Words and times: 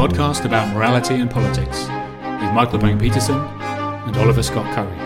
podcast 0.00 0.46
about 0.46 0.72
morality 0.72 1.16
and 1.16 1.30
politics 1.30 1.80
with 1.82 2.54
Michael 2.54 2.78
Bang 2.78 2.98
Petersen 2.98 3.36
and 3.36 4.16
Oliver 4.16 4.42
Scott 4.42 4.64
Curry. 4.74 4.96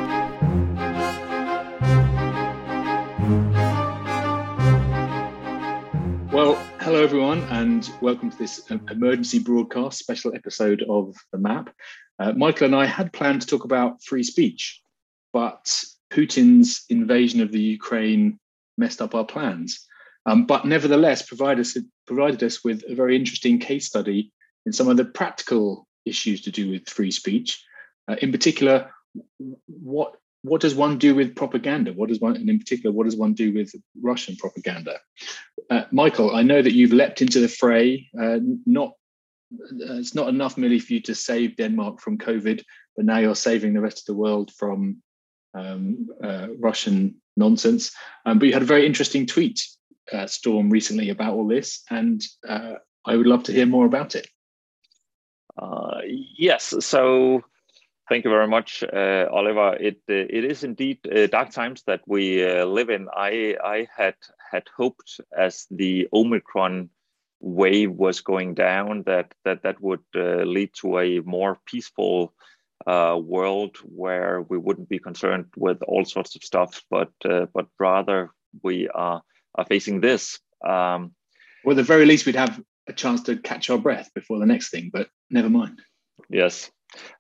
Well, 6.33 6.55
hello 6.79 7.03
everyone, 7.03 7.41
and 7.51 7.91
welcome 8.01 8.31
to 8.31 8.39
this 8.39 8.71
emergency 8.71 9.41
broadcast 9.41 9.99
special 9.99 10.33
episode 10.33 10.85
of 10.89 11.17
The 11.33 11.39
Map. 11.39 11.75
Uh, 12.21 12.31
Michael 12.35 12.67
and 12.67 12.77
I 12.77 12.87
had 12.87 13.13
planned 13.13 13.41
to 13.41 13.49
talk 13.49 13.65
about 13.65 14.01
free 14.01 14.23
speech, 14.23 14.81
but 15.33 15.75
Putin's 16.13 16.85
invasion 16.89 17.41
of 17.41 17.51
the 17.51 17.61
Ukraine 17.61 18.39
messed 18.79 19.03
up 19.03 19.17
our 19.17 19.27
plans. 19.27 19.89
Um, 20.25 20.47
but 20.47 20.67
nevertheless, 20.67 21.23
us, 21.33 21.77
provided 22.07 22.43
us 22.45 22.63
with 22.63 22.85
a 22.89 22.95
very 22.95 23.17
interesting 23.17 23.59
case 23.59 23.87
study 23.87 24.31
in 24.67 24.73
some 24.73 24.89
of 24.89 24.97
the 24.97 25.05
practical 25.05 25.87
issues 26.05 26.43
to 26.43 26.51
do 26.51 26.71
with 26.71 26.89
free 26.89 27.11
speech. 27.11 27.65
Uh, 28.09 28.17
in 28.21 28.33
particular, 28.33 28.91
what 29.67 30.15
what 30.43 30.61
does 30.61 30.75
one 30.75 30.99
do 30.99 31.15
with 31.15 31.35
propaganda? 31.35 31.95
What 31.95 32.11
does 32.11 32.21
one, 32.21 32.37
and 32.37 32.51
in 32.51 32.59
particular, 32.59 32.95
what 32.95 33.05
does 33.05 33.17
one 33.17 33.33
do 33.33 33.55
with 33.55 33.75
Russian 34.03 34.37
propaganda? 34.37 34.99
Uh, 35.71 35.85
Michael, 35.91 36.37
I 36.37 36.43
know 36.43 36.61
that 36.61 36.75
you've 36.75 36.93
leapt 36.93 37.23
into 37.23 37.41
the 37.41 37.49
fray. 37.49 38.11
Uh, 38.19 38.41
not 38.67 38.93
uh, 39.55 39.97
it's 39.97 40.15
not 40.15 40.29
enough 40.29 40.59
merely 40.59 40.79
for 40.79 40.93
you 40.93 41.01
to 41.01 41.15
save 41.15 41.57
Denmark 41.57 42.01
from 42.01 42.19
COVID, 42.19 42.63
but 42.95 43.07
now 43.07 43.19
you're 43.19 43.35
saving 43.35 43.73
the 43.73 43.81
rest 43.81 44.01
of 44.01 44.05
the 44.05 44.21
world 44.21 44.51
from 44.53 45.03
um, 45.55 46.09
uh, 46.23 46.49
Russian 46.59 47.15
nonsense. 47.39 47.93
Um, 48.27 48.39
but 48.39 48.47
you 48.47 48.53
had 48.53 48.63
a 48.63 48.67
very 48.67 48.85
interesting 48.85 49.25
tweet 49.25 49.67
uh, 50.13 50.27
storm 50.27 50.69
recently 50.69 51.09
about 51.09 51.35
all 51.35 51.49
this, 51.49 51.83
and 51.91 52.23
I 53.07 53.17
would 53.17 53.27
love 53.27 53.45
to 53.45 53.53
hear 53.53 53.67
more 53.67 53.87
about 53.87 54.15
it. 54.15 54.27
Uh, 55.57 56.01
yes, 56.05 56.75
so 56.81 57.43
thank 58.09 58.25
you 58.25 58.31
very 58.31 58.49
much, 58.49 58.83
uh, 58.83 59.27
Oliver. 59.31 59.77
It 59.81 60.01
uh, 60.09 60.15
it 60.15 60.45
is 60.45 60.65
indeed 60.65 60.99
uh, 61.07 61.27
dark 61.29 61.51
times 61.51 61.83
that 61.87 62.01
we 62.07 62.45
live 62.65 62.91
in. 62.91 63.09
I 63.15 63.57
I 63.63 63.89
had 63.97 64.17
had 64.51 64.65
hoped 64.77 65.21
as 65.37 65.67
the 65.71 66.09
Omicron 66.13 66.91
wave 67.41 67.93
was 67.93 68.21
going 68.21 68.55
down 68.55 69.03
that 69.05 69.35
that 69.45 69.63
that 69.63 69.81
would 69.81 70.05
lead 70.15 70.71
to 70.81 70.99
a 70.99 71.21
more 71.21 71.59
peaceful 71.67 72.33
world 72.87 73.77
where 73.83 74.43
we 74.43 74.59
wouldn't 74.59 74.89
be 74.89 74.99
concerned 74.99 75.47
with 75.57 75.83
all 75.83 76.05
sorts 76.05 76.35
of 76.37 76.43
stuff, 76.43 76.83
but 76.91 77.13
but 77.23 77.67
rather 77.79 78.31
we 78.63 78.89
are 78.89 79.23
are 79.55 79.67
facing 79.67 80.01
this. 80.01 80.41
Um, 80.67 81.15
well, 81.65 81.73
at 81.73 81.77
the 81.77 81.83
very 81.83 82.07
least, 82.07 82.27
we'd 82.27 82.35
have 82.37 82.61
a 82.87 82.93
chance 82.93 83.23
to 83.23 83.37
catch 83.37 83.71
our 83.71 83.79
breath 83.79 84.11
before 84.15 84.39
the 84.39 84.47
next 84.47 84.71
thing, 84.71 84.91
but 84.93 85.09
never 85.31 85.51
mind. 85.51 85.81
Yes. 86.29 86.71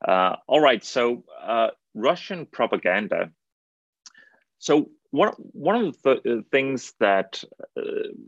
Uh, 0.06 0.36
all 0.46 0.60
right. 0.60 0.84
So 0.84 1.24
uh, 1.42 1.70
Russian 1.94 2.46
propaganda. 2.46 3.30
So 4.58 4.90
one 5.14 5.32
one 5.52 5.84
of 5.84 6.02
the 6.02 6.12
uh, 6.12 6.42
things 6.50 6.92
that 6.98 7.42
uh, 7.76 7.82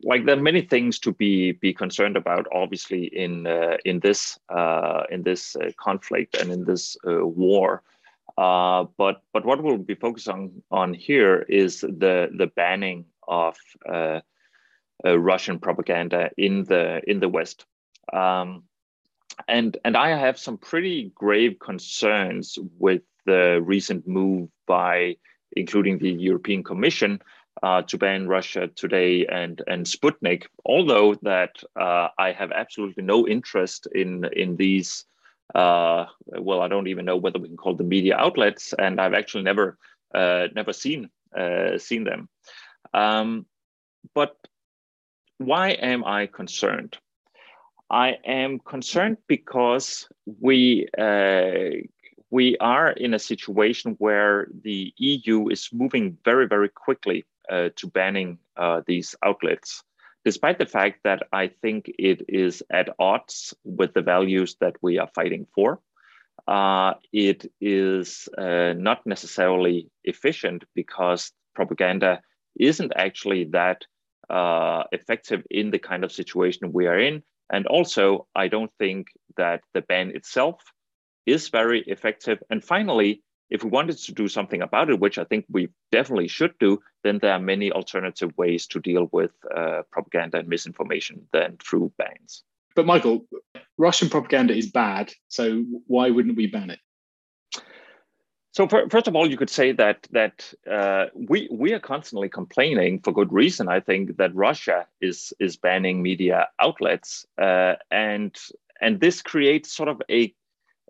like 0.04 0.24
there 0.24 0.38
are 0.38 0.40
many 0.40 0.62
things 0.62 1.00
to 1.00 1.12
be 1.12 1.52
be 1.52 1.72
concerned 1.72 2.16
about 2.16 2.46
obviously 2.52 3.06
in 3.06 3.46
uh, 3.46 3.76
in 3.84 3.98
this 4.00 4.38
uh, 4.48 5.02
in 5.10 5.22
this 5.22 5.56
conflict 5.76 6.36
and 6.36 6.52
in 6.52 6.64
this 6.64 6.96
war 7.04 7.82
but 8.36 9.22
but 9.32 9.44
what 9.44 9.62
we'll 9.62 9.78
be 9.78 9.94
focused 9.96 10.28
on 10.28 10.62
on 10.70 10.94
here 10.94 11.44
is 11.48 11.80
the 11.80 12.30
the 12.38 12.50
banning 12.54 13.04
of 13.26 13.56
Russian 15.04 15.58
propaganda 15.58 16.30
in 16.36 16.64
the 16.64 17.00
in 17.06 17.20
the 17.20 17.28
West 17.28 17.66
um, 18.12 18.64
and 19.48 19.76
and 19.84 19.96
I 19.96 20.10
have 20.16 20.38
some 20.38 20.58
pretty 20.58 21.12
grave 21.14 21.58
concerns 21.58 22.58
with 22.78 23.02
the 23.26 23.60
recent 23.62 24.06
move 24.06 24.48
by 24.66 25.16
including 25.52 25.98
the 25.98 26.10
European 26.10 26.62
Commission, 26.62 27.20
uh, 27.62 27.82
to 27.82 27.98
ban 27.98 28.28
Russia 28.28 28.68
Today 28.68 29.26
and 29.26 29.62
and 29.66 29.86
Sputnik. 29.86 30.46
Although 30.64 31.14
that 31.22 31.62
uh, 31.78 32.08
I 32.18 32.32
have 32.32 32.52
absolutely 32.52 33.02
no 33.02 33.26
interest 33.26 33.86
in 33.94 34.24
in 34.32 34.56
these. 34.56 35.04
Uh, 35.54 36.06
well, 36.38 36.60
I 36.60 36.68
don't 36.68 36.88
even 36.88 37.04
know 37.04 37.16
whether 37.16 37.38
we 37.38 37.48
can 37.48 37.56
call 37.56 37.76
them 37.76 37.88
media 37.88 38.16
outlets, 38.16 38.74
and 38.78 39.00
I've 39.00 39.14
actually 39.14 39.44
never 39.44 39.78
uh, 40.14 40.48
never 40.54 40.72
seen 40.72 41.08
uh, 41.36 41.78
seen 41.78 42.04
them. 42.04 42.28
Um, 42.92 43.46
but 44.14 44.36
why 45.38 45.70
am 45.70 46.04
I 46.04 46.26
concerned? 46.26 46.98
I 47.90 48.18
am 48.24 48.58
concerned 48.58 49.18
because 49.28 50.08
we 50.40 50.88
uh, 50.98 51.86
we 52.30 52.56
are 52.58 52.90
in 52.90 53.14
a 53.14 53.18
situation 53.18 53.94
where 53.98 54.48
the 54.62 54.92
EU 54.96 55.48
is 55.48 55.68
moving 55.72 56.18
very, 56.24 56.46
very 56.48 56.68
quickly 56.68 57.24
uh, 57.48 57.68
to 57.76 57.86
banning 57.86 58.38
uh, 58.56 58.82
these 58.86 59.14
outlets, 59.24 59.84
despite 60.24 60.58
the 60.58 60.66
fact 60.66 61.00
that 61.04 61.22
I 61.32 61.48
think 61.62 61.90
it 61.98 62.22
is 62.28 62.62
at 62.70 62.94
odds 62.98 63.54
with 63.62 63.94
the 63.94 64.02
values 64.02 64.56
that 64.60 64.74
we 64.82 64.98
are 64.98 65.08
fighting 65.14 65.46
for. 65.54 65.80
Uh, 66.48 66.94
it 67.12 67.50
is 67.60 68.28
uh, 68.36 68.72
not 68.76 69.06
necessarily 69.06 69.90
efficient 70.04 70.64
because 70.74 71.32
propaganda 71.54 72.20
isn't 72.58 72.92
actually 72.96 73.44
that 73.44 73.84
uh, 74.30 74.84
effective 74.92 75.42
in 75.50 75.70
the 75.70 75.78
kind 75.78 76.04
of 76.04 76.12
situation 76.12 76.72
we 76.72 76.86
are 76.86 76.98
in. 76.98 77.22
And 77.52 77.66
also, 77.66 78.26
I 78.34 78.48
don't 78.48 78.72
think 78.78 79.08
that 79.36 79.62
the 79.72 79.82
ban 79.82 80.10
itself 80.14 80.62
is 81.26 81.48
very 81.48 81.82
effective. 81.82 82.42
And 82.50 82.62
finally, 82.62 83.22
if 83.50 83.62
we 83.62 83.70
wanted 83.70 83.98
to 83.98 84.12
do 84.12 84.26
something 84.28 84.62
about 84.62 84.90
it, 84.90 84.98
which 84.98 85.18
I 85.18 85.24
think 85.24 85.44
we 85.48 85.68
definitely 85.92 86.28
should 86.28 86.58
do, 86.58 86.80
then 87.04 87.18
there 87.18 87.32
are 87.32 87.38
many 87.38 87.70
alternative 87.70 88.32
ways 88.36 88.66
to 88.68 88.80
deal 88.80 89.08
with 89.12 89.30
uh, 89.54 89.82
propaganda 89.92 90.38
and 90.38 90.48
misinformation 90.48 91.28
than 91.32 91.56
through 91.58 91.92
bans. 91.96 92.42
But 92.74 92.86
Michael, 92.86 93.26
Russian 93.78 94.10
propaganda 94.10 94.54
is 94.54 94.70
bad, 94.70 95.12
so 95.28 95.64
why 95.86 96.10
wouldn't 96.10 96.36
we 96.36 96.46
ban 96.46 96.70
it? 96.70 96.80
So 98.56 98.66
for, 98.66 98.88
first 98.88 99.06
of 99.06 99.14
all, 99.14 99.30
you 99.30 99.36
could 99.36 99.50
say 99.50 99.72
that 99.72 100.08
that 100.12 100.54
uh, 100.66 101.06
we 101.14 101.46
we 101.52 101.74
are 101.74 101.78
constantly 101.78 102.30
complaining 102.30 103.00
for 103.00 103.12
good 103.12 103.30
reason. 103.30 103.68
I 103.68 103.80
think 103.80 104.16
that 104.16 104.34
Russia 104.34 104.86
is 104.98 105.34
is 105.38 105.58
banning 105.58 106.00
media 106.00 106.48
outlets, 106.58 107.26
uh, 107.36 107.74
and 107.90 108.34
and 108.80 108.98
this 108.98 109.20
creates 109.20 109.76
sort 109.76 109.90
of 109.90 110.00
a 110.10 110.34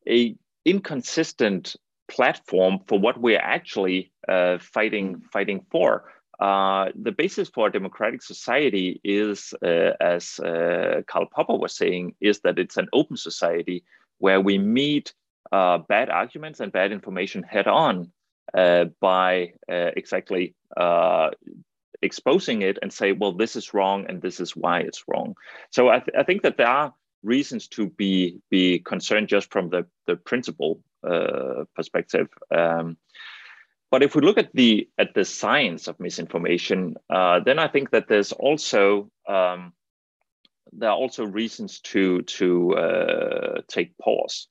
a 0.09 0.37
inconsistent 0.65 1.75
platform 2.07 2.79
for 2.87 3.01
what 3.01 3.21
we're 3.21 3.47
actually 3.57 4.13
uh, 4.29 4.59
fighting 4.59 5.23
fighting 5.33 5.67
for. 5.73 6.05
Uh, 6.39 6.93
the 6.95 7.11
basis 7.11 7.49
for 7.49 7.67
a 7.67 7.73
democratic 7.73 8.23
society 8.23 9.01
is, 9.03 9.55
uh, 9.65 9.91
as 10.01 10.39
uh, 10.39 11.03
Karl 11.09 11.27
Popper 11.35 11.57
was 11.57 11.77
saying, 11.77 12.15
is 12.21 12.39
that 12.43 12.61
it's 12.61 12.77
an 12.77 12.89
open 12.93 13.17
society 13.17 13.83
where 14.19 14.41
we 14.41 14.57
meet 14.57 15.13
uh, 15.53 15.79
bad 15.79 16.11
arguments 16.11 16.61
and 16.61 16.73
bad 16.73 16.93
information 16.93 17.43
head 17.43 17.67
on 17.67 18.13
uh, 18.55 18.87
by 19.01 19.53
exactly 19.69 20.55
exposing 22.03 22.63
it 22.63 22.79
and 22.83 22.93
say, 22.93 23.13
well, 23.13 23.33
this 23.33 23.57
is 23.57 23.75
wrong 23.75 24.07
and 24.09 24.21
this 24.21 24.41
is 24.41 24.55
why 24.57 24.81
it's 24.81 25.05
wrong. 25.09 25.35
So 25.71 25.89
I, 25.89 26.01
th- 26.01 26.17
I 26.19 26.23
think 26.23 26.43
that 26.43 26.57
there 26.57 26.69
are 26.69 26.95
reasons 27.23 27.69
to 27.69 27.89
be 27.89 28.39
be 28.51 28.79
concerned 28.79 29.29
just 29.29 29.51
from 29.51 29.71
the 29.71 29.87
the 30.07 30.17
principle 30.17 30.81
uh, 31.07 31.65
perspective. 31.75 32.29
Um, 32.55 32.97
but 33.91 34.03
if 34.03 34.15
we 34.15 34.23
look 34.23 34.39
at 34.39 34.53
the 34.55 34.89
at 34.99 35.15
the 35.15 35.25
science 35.25 35.89
of 35.89 36.01
misinformation, 36.01 36.97
uh, 37.11 37.41
then 37.41 37.59
I 37.59 37.69
think 37.69 37.91
that 37.91 38.09
there's 38.09 38.33
also 38.33 39.11
um, 39.29 39.73
there 40.73 40.91
are 40.91 40.97
also 40.97 41.25
reasons 41.25 41.81
to 41.81 42.23
to 42.23 42.75
uh, 42.75 43.61
take 43.69 43.97
pause. 43.99 44.49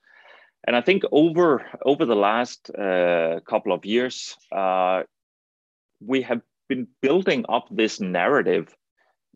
And 0.66 0.76
I 0.76 0.82
think 0.82 1.04
over 1.12 1.66
over 1.86 2.06
the 2.06 2.16
last 2.16 2.70
uh, 2.72 3.40
couple 3.46 3.72
of 3.72 3.86
years, 3.86 4.36
uh, 4.52 5.04
we 6.00 6.22
have 6.24 6.42
been 6.68 6.88
building 7.02 7.46
up 7.48 7.68
this 7.70 8.00
narrative 8.00 8.76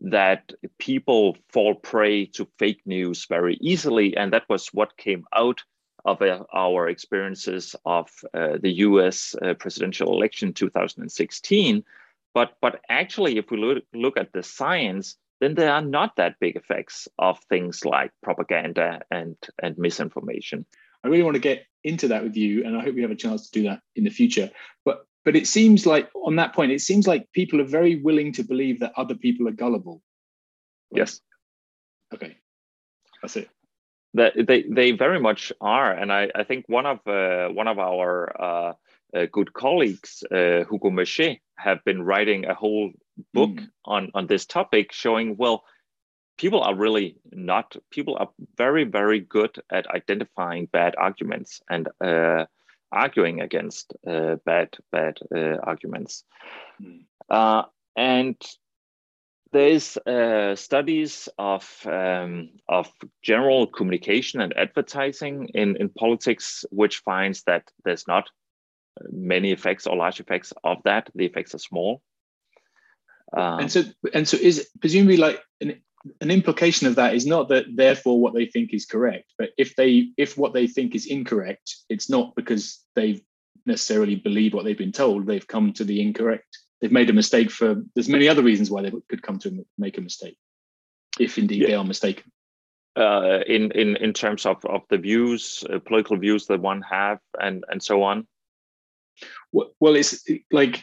that 0.00 0.52
people 0.78 1.36
fall 1.48 1.74
prey 1.74 2.26
to 2.26 2.48
fake 2.58 2.80
news 2.86 3.26
very 3.26 3.56
easily. 3.60 4.16
And 4.16 4.32
that 4.32 4.48
was 4.48 4.68
what 4.68 4.96
came 4.96 5.24
out 5.34 5.62
of 6.04 6.22
uh, 6.22 6.44
our 6.54 6.88
experiences 6.88 7.76
of 7.84 8.08
uh, 8.32 8.56
the 8.60 8.72
US 8.86 9.34
uh, 9.42 9.54
presidential 9.54 10.12
election 10.12 10.52
2016. 10.52 11.84
But, 12.32 12.56
but 12.62 12.80
actually, 12.88 13.36
if 13.36 13.50
we 13.50 13.58
look, 13.58 13.84
look 13.92 14.16
at 14.16 14.32
the 14.32 14.42
science, 14.42 15.16
then 15.40 15.54
there 15.54 15.72
are 15.72 15.82
not 15.82 16.16
that 16.16 16.40
big 16.40 16.56
effects 16.56 17.08
of 17.18 17.38
things 17.48 17.84
like 17.84 18.12
propaganda 18.22 19.02
and, 19.10 19.36
and 19.62 19.76
misinformation. 19.76 20.64
I 21.04 21.08
really 21.08 21.22
want 21.22 21.34
to 21.34 21.40
get 21.40 21.64
into 21.82 22.08
that 22.08 22.22
with 22.22 22.36
you, 22.36 22.64
and 22.64 22.76
I 22.76 22.82
hope 22.82 22.94
we 22.94 23.02
have 23.02 23.10
a 23.10 23.16
chance 23.16 23.48
to 23.48 23.60
do 23.60 23.68
that 23.68 23.80
in 23.96 24.04
the 24.04 24.10
future. 24.10 24.50
But 24.84 25.06
but 25.24 25.36
it 25.36 25.46
seems 25.46 25.86
like 25.86 26.08
on 26.14 26.36
that 26.36 26.54
point 26.54 26.72
it 26.72 26.80
seems 26.80 27.06
like 27.06 27.30
people 27.32 27.60
are 27.60 27.64
very 27.64 27.96
willing 27.96 28.32
to 28.34 28.42
believe 28.42 28.80
that 28.80 28.92
other 28.96 29.14
people 29.14 29.46
are 29.46 29.52
gullible 29.52 30.00
yes 30.90 31.20
okay 32.14 32.38
that's 33.20 33.36
it 33.36 33.50
that 34.14 34.34
they 34.36 34.62
they 34.62 34.90
very 34.92 35.20
much 35.20 35.52
are, 35.60 35.92
and 35.92 36.12
I, 36.12 36.30
I 36.34 36.44
think 36.44 36.64
one 36.68 36.86
of 36.86 36.98
uh, 37.06 37.48
one 37.48 37.68
of 37.68 37.78
our 37.78 38.42
uh, 38.42 38.72
uh, 39.14 39.26
good 39.30 39.52
colleagues, 39.52 40.24
uh, 40.30 40.64
Hugo 40.68 40.90
Mercier, 40.90 41.36
have 41.56 41.84
been 41.84 42.02
writing 42.02 42.46
a 42.46 42.54
whole 42.54 42.90
book 43.32 43.50
mm. 43.50 43.68
on 43.84 44.10
on 44.14 44.26
this 44.26 44.46
topic, 44.46 44.92
showing 44.92 45.36
well, 45.36 45.64
people 46.40 46.62
are 46.62 46.74
really 46.74 47.16
not 47.32 47.76
people 47.90 48.16
are 48.18 48.30
very 48.56 48.84
very 48.84 49.20
good 49.20 49.60
at 49.70 49.86
identifying 49.88 50.66
bad 50.72 50.94
arguments 50.96 51.60
and 51.68 51.88
uh, 52.00 52.46
arguing 52.90 53.40
against 53.42 53.92
uh, 54.06 54.36
bad 54.46 54.68
bad 54.90 55.18
arguments, 55.62 56.24
mm. 56.80 57.64
and 57.96 58.36
there's 59.52 59.96
uh, 59.98 60.54
studies 60.56 61.28
of 61.36 61.64
um, 61.86 62.50
of 62.68 62.88
general 63.22 63.66
communication 63.66 64.40
and 64.40 64.56
advertising 64.56 65.48
in, 65.54 65.76
in 65.76 65.88
politics, 65.88 66.64
which 66.70 66.98
finds 66.98 67.42
that 67.44 67.64
there's 67.84 68.06
not 68.06 68.30
many 69.10 69.52
effects 69.52 69.86
or 69.86 69.96
large 69.96 70.20
effects 70.20 70.52
of 70.64 70.78
that. 70.84 71.10
The 71.14 71.26
effects 71.26 71.54
are 71.54 71.58
small. 71.58 72.00
Um, 73.36 73.60
and 73.60 73.72
so, 73.72 73.82
and 74.14 74.26
so, 74.26 74.36
is 74.36 74.68
presumably 74.80 75.16
like 75.16 75.40
an, 75.60 75.80
an 76.20 76.30
implication 76.30 76.86
of 76.86 76.94
that 76.96 77.14
is 77.14 77.26
not 77.26 77.48
that 77.48 77.66
therefore 77.74 78.20
what 78.20 78.34
they 78.34 78.46
think 78.46 78.72
is 78.72 78.86
correct, 78.86 79.32
but 79.38 79.50
if 79.58 79.76
they 79.76 80.08
if 80.16 80.36
what 80.38 80.54
they 80.54 80.66
think 80.66 80.94
is 80.94 81.06
incorrect, 81.06 81.76
it's 81.88 82.08
not 82.08 82.34
because 82.34 82.80
they 82.96 83.22
necessarily 83.66 84.16
believe 84.16 84.54
what 84.54 84.64
they've 84.64 84.78
been 84.78 84.92
told. 84.92 85.26
They've 85.26 85.46
come 85.46 85.72
to 85.74 85.84
the 85.84 86.00
incorrect 86.00 86.58
they've 86.80 86.92
made 86.92 87.10
a 87.10 87.14
mistake 87.14 87.50
for 87.50 87.82
there's 87.94 88.08
many 88.08 88.28
other 88.28 88.42
reasons 88.42 88.70
why 88.70 88.82
they 88.82 88.92
could 89.08 89.22
come 89.22 89.38
to 89.38 89.64
make 89.78 89.98
a 89.98 90.00
mistake 90.00 90.36
if 91.18 91.38
indeed 91.38 91.62
yeah. 91.62 91.68
they 91.68 91.74
are 91.74 91.84
mistaken 91.84 92.30
uh, 92.96 93.40
in 93.46 93.70
in 93.72 93.96
in 93.96 94.12
terms 94.12 94.46
of 94.46 94.64
of 94.64 94.82
the 94.90 94.98
views 94.98 95.64
uh, 95.72 95.78
political 95.78 96.16
views 96.16 96.46
that 96.46 96.60
one 96.60 96.82
have 96.82 97.18
and 97.40 97.64
and 97.68 97.82
so 97.82 98.02
on 98.02 98.26
well, 99.52 99.70
well 99.80 99.94
it's 99.94 100.24
like 100.50 100.82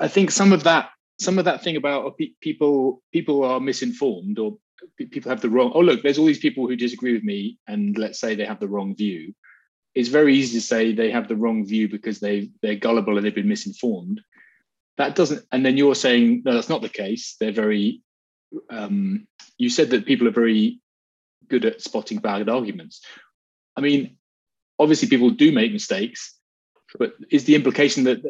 i 0.00 0.08
think 0.08 0.30
some 0.30 0.52
of 0.52 0.64
that 0.64 0.90
some 1.18 1.38
of 1.38 1.44
that 1.44 1.62
thing 1.62 1.76
about 1.76 2.18
people 2.40 3.02
people 3.12 3.44
are 3.44 3.60
misinformed 3.60 4.38
or 4.38 4.58
people 4.96 5.30
have 5.30 5.40
the 5.40 5.48
wrong 5.48 5.72
oh 5.74 5.80
look 5.80 6.02
there's 6.02 6.18
all 6.18 6.26
these 6.26 6.38
people 6.38 6.66
who 6.66 6.76
disagree 6.76 7.14
with 7.14 7.22
me 7.22 7.58
and 7.66 7.96
let's 7.96 8.18
say 8.18 8.34
they 8.34 8.44
have 8.44 8.60
the 8.60 8.68
wrong 8.68 8.94
view. 8.94 9.34
It's 9.94 10.08
very 10.08 10.34
easy 10.34 10.58
to 10.58 10.66
say 10.66 10.92
they 10.92 11.12
have 11.12 11.28
the 11.28 11.36
wrong 11.36 11.64
view 11.66 11.88
because 11.88 12.18
they 12.18 12.50
they're 12.62 12.74
gullible 12.74 13.16
and 13.16 13.24
they've 13.24 13.34
been 13.34 13.48
misinformed. 13.48 14.20
That 14.98 15.14
doesn't 15.14 15.44
and 15.52 15.64
then 15.64 15.76
you're 15.76 15.94
saying 15.94 16.42
no 16.44 16.54
that's 16.54 16.68
not 16.68 16.82
the 16.82 16.88
case. 16.88 17.36
They're 17.38 17.52
very 17.52 18.02
um, 18.70 19.26
you 19.58 19.70
said 19.70 19.90
that 19.90 20.06
people 20.06 20.28
are 20.28 20.32
very 20.32 20.80
good 21.48 21.64
at 21.64 21.80
spotting 21.80 22.18
bad 22.18 22.48
arguments. 22.48 23.02
I 23.76 23.80
mean 23.80 24.16
obviously 24.78 25.08
people 25.08 25.30
do 25.30 25.52
make 25.52 25.72
mistakes 25.72 26.36
but 26.98 27.14
is 27.30 27.44
the 27.44 27.54
implication 27.54 28.04
that 28.04 28.22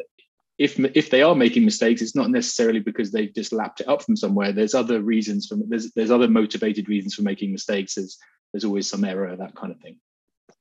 if 0.57 0.79
if 0.79 1.09
they 1.09 1.21
are 1.21 1.35
making 1.35 1.65
mistakes 1.65 2.01
it's 2.01 2.15
not 2.15 2.29
necessarily 2.29 2.79
because 2.79 3.11
they've 3.11 3.33
just 3.33 3.53
lapped 3.53 3.81
it 3.81 3.87
up 3.87 4.01
from 4.01 4.15
somewhere 4.15 4.51
there's 4.51 4.73
other 4.73 5.01
reasons 5.01 5.47
for 5.47 5.57
there's 5.67 5.91
there's 5.91 6.11
other 6.11 6.27
motivated 6.27 6.87
reasons 6.87 7.13
for 7.13 7.23
making 7.23 7.51
mistakes 7.51 7.95
there's 7.95 8.17
there's 8.53 8.65
always 8.65 8.89
some 8.89 9.03
error 9.03 9.35
that 9.35 9.55
kind 9.55 9.71
of 9.71 9.79
thing 9.79 9.97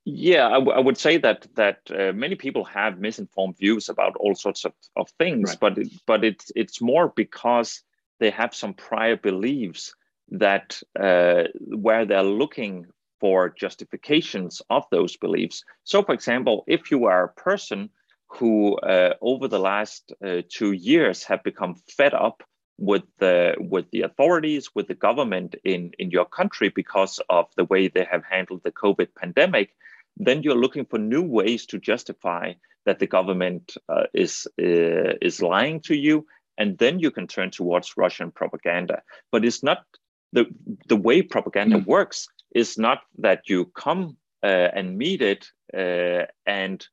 yeah, 0.07 0.49
I, 0.49 0.55
w- 0.55 0.73
I 0.73 0.81
would 0.81 0.99
say 0.99 1.17
that 1.19 1.47
that 1.55 1.79
uh, 1.91 2.13
many 2.13 2.35
people 2.35 2.65
have 2.65 2.99
misinformed 2.99 3.57
views 3.57 3.89
about 3.89 4.17
all 4.17 4.35
sorts 4.35 4.67
of, 4.67 4.73
of 4.97 5.09
things, 5.19 5.51
right. 5.51 5.61
but 5.61 5.79
it, 5.79 5.89
but 6.07 6.25
it's 6.25 6.53
it's 6.55 6.83
more 6.83 7.13
because 7.17 7.83
they 8.21 8.31
have 8.31 8.55
some 8.55 8.75
prior 8.75 9.17
beliefs 9.17 9.95
that 10.29 10.83
uh, 10.99 11.45
where 11.57 12.05
they're 12.05 12.23
looking 12.23 12.87
for 13.19 13.49
justifications 13.49 14.61
of 14.69 14.85
those 14.91 15.17
beliefs. 15.17 15.65
So, 15.85 16.03
for 16.03 16.13
example, 16.13 16.65
if 16.67 16.91
you 16.91 17.07
are 17.07 17.25
a 17.25 17.41
person 17.41 17.89
who 18.37 18.77
uh, 18.79 19.15
over 19.21 19.49
the 19.49 19.59
last 19.59 20.13
uh, 20.25 20.43
two 20.49 20.73
years 20.73 21.25
have 21.25 21.43
become 21.43 21.77
fed 21.97 22.15
up 22.15 22.43
with 22.79 23.03
the 23.19 23.55
with 23.59 23.87
the 23.93 24.03
authorities, 24.03 24.75
with 24.75 24.89
the 24.89 24.95
government 24.95 25.55
in 25.65 25.93
in 25.99 26.11
your 26.11 26.25
country 26.25 26.69
because 26.69 27.21
of 27.29 27.47
the 27.57 27.65
way 27.65 27.89
they 27.89 28.07
have 28.11 28.25
handled 28.25 28.63
the 28.65 28.73
COVID 28.73 29.09
pandemic, 29.15 29.71
then 30.17 30.43
you're 30.43 30.57
looking 30.57 30.85
for 30.85 30.99
new 30.99 31.23
ways 31.23 31.67
to 31.67 31.79
justify 31.79 32.53
that 32.87 32.99
the 32.99 33.07
government 33.07 33.77
uh, 33.89 34.05
is 34.13 34.47
uh, 34.61 35.15
is 35.23 35.41
lying 35.41 35.81
to 35.81 35.95
you, 35.95 36.27
and 36.59 36.79
then 36.79 36.99
you 36.99 37.11
can 37.11 37.27
turn 37.27 37.51
towards 37.51 37.97
Russian 37.97 38.31
propaganda. 38.31 39.03
But 39.31 39.45
it's 39.45 39.63
not 39.63 39.85
the 40.33 40.47
the 40.89 40.97
way 40.97 41.23
propaganda 41.23 41.79
mm. 41.79 41.87
works 41.87 42.29
is 42.55 42.79
not 42.79 43.03
that 43.19 43.49
you 43.49 43.67
come 43.67 44.17
uh, 44.43 44.69
and 44.75 44.99
meet 44.99 45.23
it 45.23 45.47
uh, 45.77 46.27
and 46.47 46.87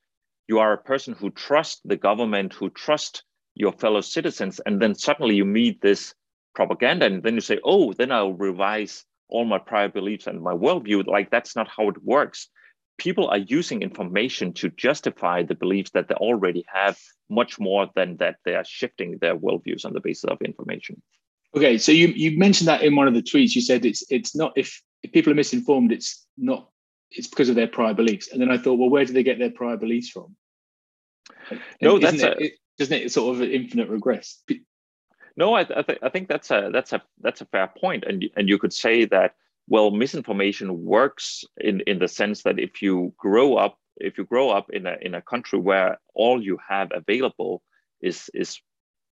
you 0.48 0.60
are 0.60 0.74
a 0.74 0.78
person 0.78 1.14
who 1.14 1.30
trusts 1.30 1.82
the 1.86 1.96
government, 1.96 2.54
who 2.54 2.70
trust 2.70 3.24
your 3.56 3.72
fellow 3.74 4.02
citizens, 4.02 4.60
and 4.66 4.82
then 4.82 4.96
suddenly 4.96 5.36
you 5.36 5.46
meet 5.46 5.82
this 5.82 6.14
propaganda, 6.56 7.06
and 7.06 7.24
then 7.24 7.36
you 7.36 7.42
say, 7.42 7.60
"Oh, 7.64 7.94
then 7.94 8.12
I'll 8.12 8.34
revise 8.34 9.06
all 9.30 9.46
my 9.46 9.60
prior 9.60 9.90
beliefs 9.90 10.28
and 10.28 10.42
my 10.42 10.54
worldview." 10.54 11.08
Like 11.08 11.30
that's 11.30 11.56
not 11.56 11.68
how 11.68 11.90
it 11.90 12.04
works 12.04 12.50
people 13.02 13.28
are 13.30 13.40
using 13.40 13.82
information 13.82 14.54
to 14.54 14.70
justify 14.70 15.42
the 15.42 15.56
beliefs 15.56 15.90
that 15.92 16.08
they 16.08 16.14
already 16.16 16.64
have 16.72 17.00
much 17.30 17.60
more 17.60 17.90
than 17.96 18.16
that 18.18 18.36
they 18.46 18.56
are 18.56 18.64
shifting 18.64 19.18
their 19.20 19.36
worldviews 19.36 19.86
on 19.86 19.94
the 19.94 20.00
basis 20.00 20.26
of 20.26 20.40
information. 20.42 21.02
Okay, 21.56 21.80
so 21.80 21.92
you 21.92 22.08
you 22.10 22.38
mentioned 22.38 22.68
that 22.68 22.84
in 22.84 22.96
one 22.96 23.08
of 23.08 23.16
the 23.16 23.24
tweets. 23.24 23.56
You 23.56 23.62
said 23.62 23.86
it's 23.86 24.04
it's 24.10 24.36
not 24.36 24.54
if, 24.56 24.82
if 25.04 25.12
people 25.12 25.32
are 25.34 25.42
misinformed, 25.44 25.92
it's 25.92 26.28
not 26.38 26.70
it's 27.12 27.28
because 27.28 27.50
of 27.50 27.56
their 27.56 27.68
prior 27.68 27.94
beliefs. 27.94 28.30
And 28.32 28.42
then 28.42 28.50
I 28.50 28.58
thought, 28.58 28.80
well, 28.80 28.90
where 28.90 29.06
do 29.06 29.14
they 29.14 29.24
get 29.24 29.40
their 29.40 29.52
prior 29.52 29.78
beliefs 29.78 30.10
from? 30.10 30.36
No, 31.82 32.00
that's 32.00 32.22
it, 32.22 32.38
a, 32.38 32.44
it, 32.46 32.54
doesn't 32.78 33.02
it 33.02 33.12
sort 33.12 33.36
of 33.36 33.42
infinite 33.42 33.90
regress? 33.90 34.42
No, 35.36 35.54
I, 35.54 35.62
I, 35.62 35.82
th- 35.82 36.00
I 36.02 36.10
think 36.10 36.28
that's 36.28 36.52
a 36.52 36.70
that's 36.74 36.94
a 36.94 37.02
that's 37.22 37.42
a 37.42 37.46
fair 37.46 37.72
point, 37.80 38.04
and 38.06 38.24
and 38.36 38.50
you 38.50 38.58
could 38.58 38.74
say 38.74 39.06
that 39.06 39.36
well 39.68 39.92
misinformation 39.92 40.84
works 40.84 41.44
in 41.60 41.82
in 41.82 42.00
the 42.00 42.08
sense 42.08 42.44
that 42.44 42.60
if 42.60 42.82
you 42.82 43.14
grow 43.18 43.56
up 43.56 43.78
if 43.98 44.18
you 44.18 44.26
grow 44.26 44.50
up 44.50 44.70
in 44.72 44.86
a 44.86 44.96
in 45.02 45.16
a 45.16 45.22
country 45.22 45.60
where 45.60 46.00
all 46.14 46.42
you 46.42 46.58
have 46.68 46.90
available 46.94 47.62
is 48.02 48.30
is 48.34 48.60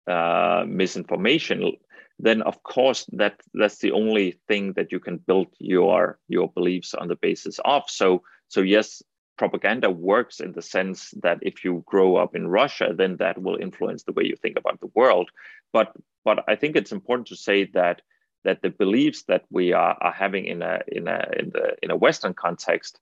uh, 0.08 0.64
misinformation 0.68 1.74
then 2.20 2.42
of 2.42 2.64
course 2.64 3.06
that 3.14 3.40
that's 3.54 3.78
the 3.78 3.92
only 3.92 4.40
thing 4.48 4.74
that 4.74 4.92
you 4.92 5.00
can 5.00 5.18
build 5.18 5.48
your 5.60 6.20
your 6.28 6.50
beliefs 6.52 6.94
on 6.94 7.08
the 7.08 7.16
basis 7.16 7.60
of. 7.66 7.84
So 7.90 8.24
so 8.48 8.62
yes 8.62 9.04
propaganda 9.38 9.90
works 9.92 10.40
in 10.40 10.52
the 10.54 10.62
sense 10.62 11.14
that 11.22 11.38
if 11.44 11.64
you 11.64 11.84
grow 11.86 12.16
up 12.16 12.36
in 12.36 12.48
russia 12.48 12.92
then 12.98 13.18
that 13.18 13.40
will 13.40 13.56
influence 13.58 14.02
the 14.04 14.12
way 14.12 14.24
you 14.24 14.36
think 14.36 14.58
about 14.58 14.80
the 14.80 14.92
world. 14.96 15.30
But 15.74 15.94
but 16.26 16.44
i 16.48 16.56
think 16.56 16.76
it's 16.76 16.92
important 16.92 17.28
to 17.28 17.36
say 17.36 17.66
that 17.74 18.02
that 18.44 18.62
the 18.62 18.70
beliefs 18.70 19.24
that 19.28 19.44
we 19.50 19.74
are, 19.74 19.98
are 20.00 20.14
having 20.14 20.46
in 20.46 20.62
a 20.62 20.80
in 20.88 21.08
a 21.08 21.20
in 21.38 21.50
the 21.50 21.76
in 21.84 21.92
a 21.92 21.98
Western 21.98 22.34
context 22.34 23.00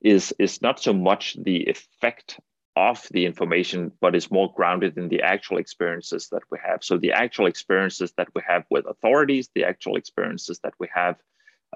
is 0.00 0.34
is 0.38 0.60
not 0.60 0.78
so 0.78 0.92
much 0.92 1.36
the 1.42 1.64
effect 1.64 2.38
of 2.76 3.06
the 3.10 3.24
information, 3.24 3.90
but 4.00 4.14
is 4.14 4.30
more 4.30 4.52
grounded 4.54 4.98
in 4.98 5.08
the 5.08 5.22
actual 5.22 5.56
experiences 5.56 6.28
that 6.30 6.42
we 6.50 6.58
have. 6.62 6.84
So 6.84 6.98
the 6.98 7.12
actual 7.12 7.46
experiences 7.46 8.12
that 8.18 8.28
we 8.34 8.42
have 8.46 8.64
with 8.70 8.84
authorities, 8.86 9.48
the 9.54 9.64
actual 9.64 9.96
experiences 9.96 10.60
that 10.62 10.74
we 10.78 10.88
have 10.94 11.16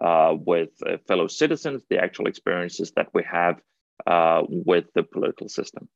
uh, 0.00 0.34
with 0.38 0.70
uh, 0.86 0.98
fellow 1.08 1.26
citizens, 1.26 1.82
the 1.88 1.98
actual 1.98 2.26
experiences 2.26 2.92
that 2.96 3.08
we 3.14 3.24
have 3.24 3.60
uh, 4.06 4.42
with 4.48 4.84
the 4.94 5.02
political 5.02 5.48
system. 5.48 5.88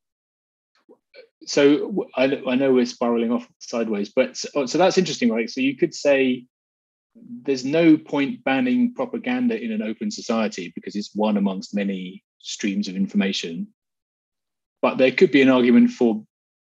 So 1.45 2.07
I, 2.15 2.41
I 2.47 2.55
know 2.55 2.73
we're 2.73 2.85
spiraling 2.85 3.31
off 3.31 3.47
sideways, 3.59 4.11
but 4.15 4.35
so, 4.35 4.65
so 4.65 4.77
that's 4.79 4.97
interesting, 4.97 5.29
right? 5.29 5.49
So 5.49 5.61
you 5.61 5.77
could 5.77 5.93
say 5.93 6.45
there's 7.43 7.63
no 7.63 7.97
point 7.97 8.43
banning 8.43 8.93
propaganda 8.93 9.59
in 9.61 9.71
an 9.71 9.83
open 9.83 10.09
society 10.09 10.71
because 10.73 10.95
it's 10.95 11.11
one 11.13 11.37
amongst 11.37 11.75
many 11.75 12.23
streams 12.39 12.87
of 12.87 12.95
information. 12.95 13.67
But 14.85 14.99
there 14.99 15.11
could 15.11 15.31
be 15.31 15.41
an 15.41 15.49
argument 15.49 15.89
for 15.89 16.23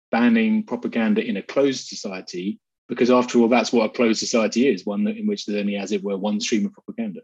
banning 0.09 0.63
propaganda 0.63 1.21
in 1.21 1.35
a 1.35 1.41
closed 1.41 1.85
society 1.85 2.61
because, 2.87 3.11
after 3.11 3.39
all, 3.39 3.49
that's 3.49 3.73
what 3.73 3.87
a 3.87 3.89
closed 3.89 4.19
society 4.19 4.69
is 4.69 4.85
one 4.85 5.05
in 5.05 5.27
which 5.27 5.45
there's 5.45 5.59
only, 5.59 5.75
as 5.75 5.91
it 5.91 6.01
were, 6.01 6.17
one 6.17 6.39
stream 6.39 6.65
of 6.65 6.71
propaganda. 6.71 7.19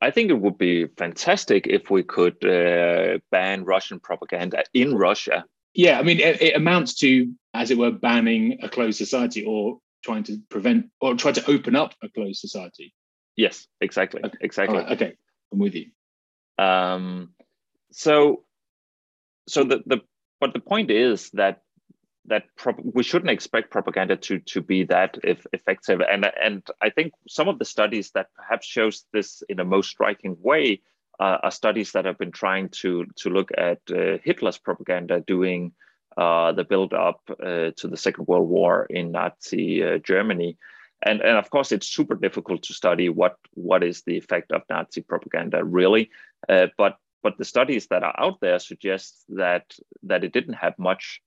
I 0.00 0.10
think 0.10 0.30
it 0.30 0.40
would 0.40 0.56
be 0.56 0.86
fantastic 0.86 1.66
if 1.66 1.90
we 1.90 2.02
could 2.02 2.42
uh, 2.46 3.18
ban 3.30 3.64
Russian 3.64 4.00
propaganda 4.00 4.64
in 4.72 4.94
Russia. 4.94 5.44
Yeah, 5.74 5.98
I 5.98 6.02
mean, 6.02 6.20
it, 6.20 6.40
it 6.40 6.56
amounts 6.56 6.94
to, 7.00 7.34
as 7.52 7.70
it 7.70 7.76
were, 7.76 7.90
banning 7.90 8.60
a 8.62 8.70
closed 8.70 8.96
society 8.96 9.44
or 9.44 9.80
trying 10.02 10.22
to 10.24 10.38
prevent 10.48 10.86
or 10.98 11.14
try 11.16 11.32
to 11.32 11.50
open 11.50 11.76
up 11.76 11.92
a 12.02 12.08
closed 12.08 12.40
society. 12.40 12.94
Yes, 13.36 13.66
exactly, 13.82 14.22
okay. 14.24 14.38
exactly. 14.40 14.78
Right, 14.78 14.92
okay, 14.92 15.12
I'm 15.52 15.58
with 15.58 15.74
you. 15.74 15.90
Um, 16.56 17.34
so, 17.92 18.44
so 19.48 19.64
the 19.64 19.82
the 19.86 20.00
but 20.40 20.52
the 20.52 20.60
point 20.60 20.90
is 20.90 21.30
that 21.30 21.62
that 22.26 22.44
we 22.82 23.02
shouldn't 23.02 23.30
expect 23.30 23.70
propaganda 23.70 24.16
to 24.16 24.38
to 24.40 24.60
be 24.60 24.84
that 24.84 25.18
if 25.22 25.46
effective. 25.52 26.00
And 26.00 26.30
and 26.42 26.62
I 26.82 26.90
think 26.90 27.12
some 27.28 27.48
of 27.48 27.58
the 27.58 27.64
studies 27.64 28.10
that 28.12 28.28
perhaps 28.34 28.66
shows 28.66 29.04
this 29.12 29.42
in 29.48 29.60
a 29.60 29.64
most 29.64 29.90
striking 29.90 30.36
way 30.40 30.82
uh, 31.20 31.38
are 31.42 31.50
studies 31.50 31.92
that 31.92 32.04
have 32.04 32.18
been 32.18 32.32
trying 32.32 32.68
to 32.80 33.06
to 33.16 33.30
look 33.30 33.50
at 33.56 33.80
uh, 33.90 34.18
Hitler's 34.22 34.58
propaganda 34.58 35.20
doing 35.20 35.72
uh, 36.16 36.52
the 36.52 36.64
build 36.64 36.94
up 36.94 37.20
uh, 37.30 37.70
to 37.76 37.88
the 37.88 37.96
Second 37.96 38.26
World 38.26 38.48
War 38.48 38.86
in 38.88 39.12
Nazi 39.12 39.84
uh, 39.84 39.98
Germany. 39.98 40.56
And, 41.02 41.20
and 41.20 41.36
of 41.36 41.50
course, 41.50 41.72
it's 41.72 41.86
super 41.86 42.14
difficult 42.14 42.62
to 42.62 42.72
study 42.72 43.10
what, 43.10 43.36
what 43.52 43.84
is 43.84 44.02
the 44.02 44.16
effect 44.16 44.50
of 44.50 44.62
Nazi 44.70 45.02
propaganda 45.02 45.62
really. 45.62 46.10
Uh, 46.48 46.68
but 46.78 46.96
but 47.26 47.38
the 47.38 47.44
studies 47.44 47.88
that 47.88 48.04
are 48.04 48.14
out 48.20 48.38
there 48.40 48.60
suggest 48.60 49.24
that 49.30 49.74
that 50.04 50.22
it 50.22 50.32
didn't 50.32 50.62
have 50.64 50.78
much 50.78 51.20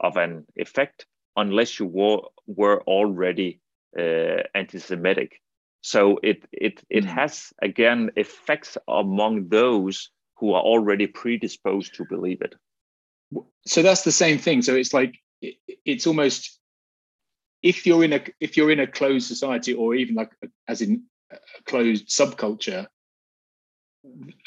of 0.00 0.16
an 0.16 0.44
effect 0.56 1.06
unless 1.36 1.78
you 1.78 1.86
were 1.86 2.22
were 2.48 2.82
already 2.82 3.60
uh, 3.96 4.42
anti-Semitic. 4.60 5.30
So 5.80 6.18
it 6.24 6.38
it 6.50 6.82
it 6.90 7.04
mm. 7.04 7.14
has 7.18 7.52
again 7.62 8.10
effects 8.16 8.76
among 8.88 9.48
those 9.48 10.10
who 10.38 10.54
are 10.54 10.62
already 10.72 11.06
predisposed 11.06 11.94
to 11.94 12.04
believe 12.04 12.42
it. 12.42 12.54
So 13.64 13.82
that's 13.82 14.02
the 14.02 14.18
same 14.24 14.38
thing. 14.38 14.62
So 14.62 14.74
it's 14.74 14.92
like 14.92 15.14
it's 15.92 16.08
almost 16.08 16.58
if 17.62 17.86
you're 17.86 18.02
in 18.02 18.12
a 18.12 18.22
if 18.40 18.56
you're 18.56 18.72
in 18.72 18.80
a 18.80 18.92
closed 18.98 19.28
society 19.28 19.72
or 19.72 19.94
even 19.94 20.16
like 20.16 20.32
as 20.66 20.82
in 20.82 21.04
a 21.30 21.36
closed 21.70 22.08
subculture 22.08 22.88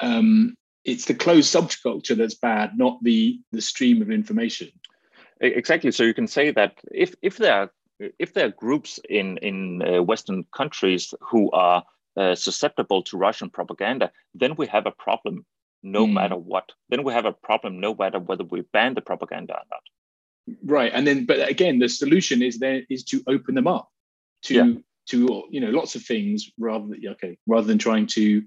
um, 0.02 0.56
it's 0.88 1.06
the 1.06 1.14
closed 1.14 1.54
subculture 1.54 2.16
that's 2.16 2.34
bad, 2.34 2.78
not 2.78 2.98
the 3.04 3.40
the 3.52 3.62
stream 3.62 4.02
of 4.02 4.10
information. 4.10 4.70
Exactly. 5.42 5.92
So 5.92 6.04
you 6.04 6.14
can 6.14 6.28
say 6.28 6.52
that 6.52 6.80
if 6.92 7.14
if 7.22 7.38
there 7.38 7.54
are 7.54 7.72
if 8.18 8.34
there 8.34 8.48
are 8.48 8.62
groups 8.64 9.00
in 9.10 9.38
in 9.38 9.82
uh, 9.82 10.02
Western 10.02 10.46
countries 10.56 11.14
who 11.22 11.52
are 11.52 11.84
uh, 12.16 12.36
susceptible 12.36 13.04
to 13.04 13.18
Russian 13.18 13.50
propaganda, 13.50 14.12
then 14.34 14.56
we 14.56 14.66
have 14.68 14.88
a 14.88 14.92
problem, 14.92 15.46
no 15.84 16.08
mm. 16.08 16.14
matter 16.14 16.38
what. 16.38 16.72
Then 16.90 17.04
we 17.04 17.14
have 17.14 17.26
a 17.26 17.34
problem, 17.34 17.80
no 17.80 17.94
matter 17.94 18.20
whether 18.20 18.46
we 18.46 18.62
ban 18.74 18.96
the 18.96 19.02
propaganda 19.02 19.54
or 19.54 19.66
not. 19.70 20.58
Right, 20.64 20.92
and 20.96 21.06
then 21.06 21.26
but 21.26 21.50
again, 21.50 21.80
the 21.80 21.90
solution 21.90 22.42
is 22.42 22.60
there 22.60 22.84
is 22.90 23.04
to 23.06 23.22
open 23.28 23.56
them 23.56 23.68
up 23.68 23.90
to 24.44 24.54
yeah. 24.54 24.74
to 25.08 25.44
you 25.52 25.60
know 25.60 25.70
lots 25.70 25.96
of 25.96 26.04
things 26.04 26.50
rather 26.58 26.88
than 26.88 27.02
okay 27.10 27.38
rather 27.46 27.68
than 27.68 27.78
trying 27.78 28.08
to 28.08 28.42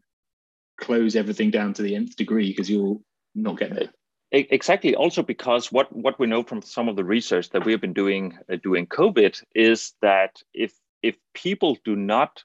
close 0.81 1.15
everything 1.15 1.51
down 1.51 1.75
to 1.75 1.83
the 1.83 1.95
nth 1.95 2.17
degree 2.17 2.51
because 2.51 2.69
you'll 2.69 3.03
not 3.35 3.59
get 3.59 3.75
there. 3.75 3.91
Exactly. 4.33 4.95
Also, 4.95 5.23
because 5.23 5.73
what 5.73 5.95
what 5.95 6.19
we 6.21 6.29
know 6.29 6.45
from 6.45 6.63
some 6.63 6.89
of 6.89 6.95
the 6.95 7.05
research 7.05 7.51
that 7.51 7.65
we 7.65 7.73
have 7.73 7.81
been 7.81 7.93
doing 7.93 8.39
uh, 8.49 8.57
doing 8.63 8.87
COVID 8.87 9.43
is 9.55 9.93
that 10.03 10.41
if 10.55 10.73
if 11.03 11.17
people 11.35 11.77
do 11.85 11.97
not 11.97 12.45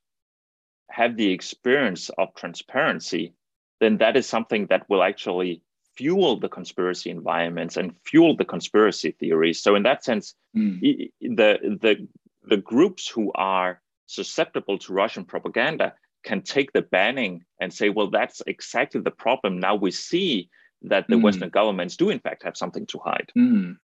have 0.89 1.15
the 1.15 1.31
experience 1.31 2.09
of 2.17 2.33
transparency, 2.33 3.33
then 3.81 3.97
that 3.97 4.17
is 4.17 4.25
something 4.25 4.65
that 4.67 4.89
will 4.89 5.03
actually 5.03 5.61
fuel 5.95 6.39
the 6.39 6.49
conspiracy 6.49 7.11
environments 7.11 7.77
and 7.77 7.95
fuel 8.03 8.35
the 8.35 8.45
conspiracy 8.45 9.11
theories. 9.11 9.61
So, 9.61 9.75
in 9.75 9.83
that 9.83 10.03
sense, 10.03 10.33
mm. 10.57 10.79
the 11.21 11.77
the 11.81 12.07
the 12.47 12.57
groups 12.57 13.07
who 13.07 13.31
are 13.35 13.79
susceptible 14.07 14.79
to 14.79 14.93
Russian 14.93 15.25
propaganda 15.25 15.93
can 16.25 16.41
take 16.41 16.73
the 16.73 16.81
banning 16.81 17.45
and 17.61 17.73
say, 17.73 17.89
well, 17.89 18.09
that's 18.09 18.41
exactly 18.47 18.99
the 18.99 19.11
problem. 19.11 19.59
Now 19.59 19.75
we 19.75 19.91
see 19.91 20.49
that 20.81 21.05
the 21.07 21.15
mm. 21.15 21.21
Western 21.21 21.49
governments 21.49 21.95
do, 21.95 22.09
in 22.09 22.19
fact, 22.19 22.43
have 22.43 22.57
something 22.57 22.85
to 22.87 22.99
hide. 22.99 23.31
Mm. 23.37 23.77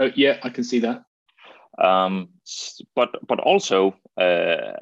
Uh, 0.00 0.10
yeah, 0.14 0.38
I 0.42 0.50
can 0.50 0.64
see 0.64 0.80
that. 0.80 1.04
Um, 1.78 2.28
but 2.94 3.10
but 3.26 3.40
also, 3.40 3.96
uh, 4.16 4.80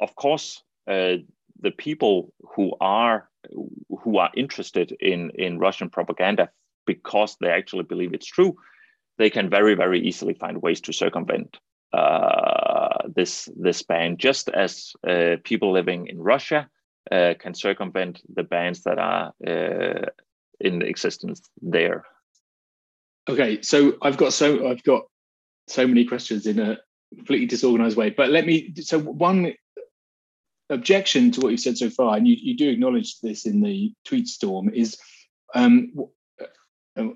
of 0.00 0.16
course, 0.16 0.62
uh, 0.88 1.16
the 1.60 1.70
people 1.70 2.32
who 2.54 2.74
are 2.80 3.28
who 4.02 4.18
are 4.18 4.30
interested 4.34 4.96
in 5.00 5.30
in 5.30 5.58
Russian 5.58 5.90
propaganda 5.90 6.50
because 6.86 7.36
they 7.40 7.50
actually 7.50 7.84
believe 7.84 8.12
it's 8.12 8.26
true, 8.26 8.56
they 9.18 9.30
can 9.30 9.48
very 9.48 9.74
very 9.74 10.00
easily 10.00 10.34
find 10.34 10.60
ways 10.60 10.80
to 10.82 10.92
circumvent 10.92 11.58
uh, 11.92 13.08
this 13.14 13.48
this 13.56 13.82
ban, 13.82 14.16
just 14.16 14.48
as 14.48 14.92
uh, 15.06 15.36
people 15.44 15.72
living 15.72 16.06
in 16.06 16.18
Russia 16.20 16.68
uh, 17.10 17.34
can 17.38 17.54
circumvent 17.54 18.22
the 18.32 18.42
bans 18.42 18.82
that 18.84 18.98
are 18.98 19.32
uh, 19.46 20.06
in 20.60 20.82
existence 20.82 21.42
there. 21.60 22.04
Okay, 23.28 23.62
so 23.62 23.96
I've 24.02 24.16
got 24.16 24.32
so 24.32 24.68
I've 24.68 24.82
got 24.82 25.02
so 25.68 25.86
many 25.86 26.04
questions 26.04 26.46
in 26.46 26.58
a 26.58 26.78
completely 27.14 27.46
disorganized 27.46 27.96
way, 27.96 28.10
but 28.10 28.30
let 28.30 28.46
me. 28.46 28.72
So 28.80 28.98
one 28.98 29.52
objection 30.70 31.30
to 31.32 31.40
what 31.40 31.50
you've 31.50 31.60
said 31.60 31.76
so 31.76 31.90
far, 31.90 32.16
and 32.16 32.26
you, 32.26 32.36
you 32.40 32.56
do 32.56 32.70
acknowledge 32.70 33.20
this 33.20 33.46
in 33.46 33.60
the 33.60 33.92
tweet 34.04 34.26
storm, 34.26 34.72
is 34.72 34.96
um, 35.54 35.92
uh, 36.96 37.08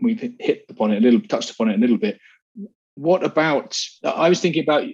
we've 0.00 0.20
hit 0.38 0.64
upon 0.68 0.92
it 0.92 0.98
a 0.98 1.00
little, 1.00 1.20
touched 1.20 1.50
upon 1.50 1.70
it 1.70 1.76
a 1.76 1.80
little 1.80 1.98
bit 1.98 2.18
what 2.94 3.24
about? 3.24 3.78
I 4.04 4.28
was 4.28 4.40
thinking 4.40 4.62
about 4.62 4.84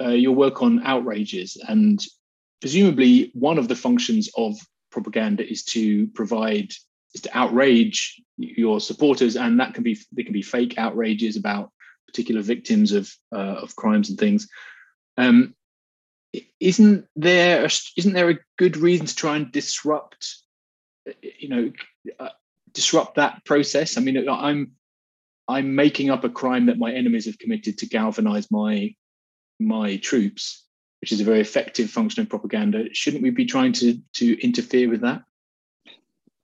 uh, 0.00 0.08
your 0.08 0.34
work 0.34 0.62
on 0.62 0.84
outrages, 0.84 1.56
and 1.68 2.02
presumably 2.60 3.30
one 3.34 3.58
of 3.58 3.68
the 3.68 3.76
functions 3.76 4.30
of 4.36 4.56
propaganda 4.90 5.48
is 5.48 5.64
to 5.64 6.08
provide 6.08 6.72
is 7.14 7.22
to 7.22 7.38
outrage 7.38 8.20
your 8.36 8.80
supporters, 8.80 9.36
and 9.36 9.60
that 9.60 9.74
can 9.74 9.82
be 9.82 9.98
they 10.12 10.22
can 10.22 10.32
be 10.32 10.42
fake 10.42 10.78
outrages 10.78 11.36
about 11.36 11.70
particular 12.06 12.42
victims 12.42 12.92
of 12.92 13.12
uh, 13.32 13.56
of 13.62 13.76
crimes 13.76 14.10
and 14.10 14.18
things. 14.18 14.48
Um, 15.16 15.54
isn't 16.60 17.06
there 17.16 17.64
a, 17.64 17.70
isn't 17.96 18.12
there 18.12 18.30
a 18.30 18.38
good 18.56 18.76
reason 18.76 19.06
to 19.06 19.14
try 19.14 19.36
and 19.36 19.50
disrupt, 19.50 20.36
you 21.22 21.48
know, 21.48 21.72
uh, 22.18 22.28
disrupt 22.72 23.16
that 23.16 23.44
process? 23.44 23.96
I 23.96 24.00
mean, 24.00 24.28
I'm 24.28 24.72
I'm 25.48 25.74
making 25.74 26.10
up 26.10 26.24
a 26.24 26.28
crime 26.28 26.66
that 26.66 26.78
my 26.78 26.92
enemies 26.92 27.26
have 27.26 27.38
committed 27.38 27.78
to 27.78 27.86
galvanize 27.86 28.50
my 28.50 28.94
my 29.58 29.96
troops, 29.96 30.64
which 31.00 31.10
is 31.10 31.20
a 31.20 31.24
very 31.24 31.40
effective 31.40 31.90
function 31.90 32.22
of 32.22 32.28
propaganda. 32.28 32.84
Shouldn't 32.92 33.22
we 33.22 33.30
be 33.30 33.46
trying 33.46 33.72
to 33.74 33.98
to 34.14 34.40
interfere 34.42 34.88
with 34.88 35.00
that? 35.00 35.22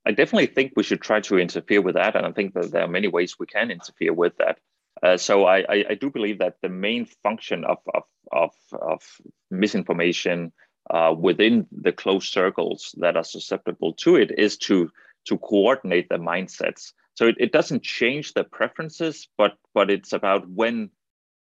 I 0.06 0.12
definitely 0.12 0.46
think 0.48 0.72
we 0.76 0.82
should 0.82 1.00
try 1.00 1.20
to 1.20 1.38
interfere 1.38 1.80
with 1.80 1.94
that, 1.94 2.16
and 2.16 2.26
I 2.26 2.32
think 2.32 2.54
that 2.54 2.70
there 2.70 2.82
are 2.82 2.88
many 2.88 3.08
ways 3.08 3.38
we 3.38 3.46
can 3.46 3.70
interfere 3.70 4.12
with 4.12 4.36
that. 4.38 4.58
Uh, 5.02 5.16
so 5.16 5.44
I, 5.44 5.58
I, 5.68 5.84
I, 5.90 5.94
do 5.94 6.08
believe 6.08 6.38
that 6.38 6.56
the 6.62 6.68
main 6.68 7.04
function 7.22 7.64
of 7.64 7.78
of 7.94 8.04
of, 8.32 8.52
of 8.80 9.02
misinformation 9.50 10.52
uh, 10.90 11.14
within 11.18 11.66
the 11.72 11.92
close 11.92 12.28
circles 12.28 12.94
that 12.98 13.16
are 13.16 13.24
susceptible 13.24 13.92
to 13.94 14.16
it 14.16 14.38
is 14.38 14.56
to 14.58 14.90
to 15.26 15.38
coordinate 15.38 16.08
the 16.08 16.16
mindsets 16.16 16.92
so 17.14 17.26
it, 17.26 17.36
it 17.38 17.52
doesn't 17.52 17.82
change 17.82 18.34
the 18.34 18.44
preferences 18.44 19.28
but 19.38 19.56
but 19.74 19.90
it's 19.90 20.12
about 20.12 20.48
when 20.48 20.90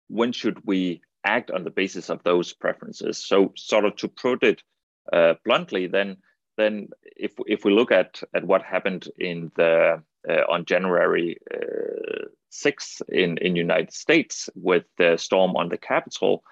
when 0.08 0.32
should 0.32 0.60
we 0.66 1.02
act 1.24 1.52
on 1.52 1.64
the 1.64 1.70
basis 1.70 2.10
of 2.10 2.24
those 2.24 2.54
preferences. 2.54 3.18
So 3.18 3.54
sort 3.56 3.86
of 3.86 3.96
to 3.98 4.08
put 4.08 4.44
it 4.44 4.62
uh, 5.12 5.36
bluntly 5.44 5.88
then 5.88 6.18
then 6.58 6.90
if 7.04 7.34
if 7.48 7.66
we 7.66 7.74
look 7.74 7.92
at 7.92 8.22
at 8.34 8.46
what 8.46 8.62
happened 8.62 9.10
in 9.18 9.52
the 9.56 10.02
uh, 10.30 10.34
on 10.50 10.66
January 10.66 11.38
uh, 11.54 12.26
6th 12.52 13.02
in 13.10 13.38
in 13.40 13.56
United 13.56 13.92
States 13.92 14.50
with 14.56 14.84
the 14.98 15.18
storm 15.18 15.56
on 15.56 15.70
the 15.70 15.78
Capitol, 15.78 16.44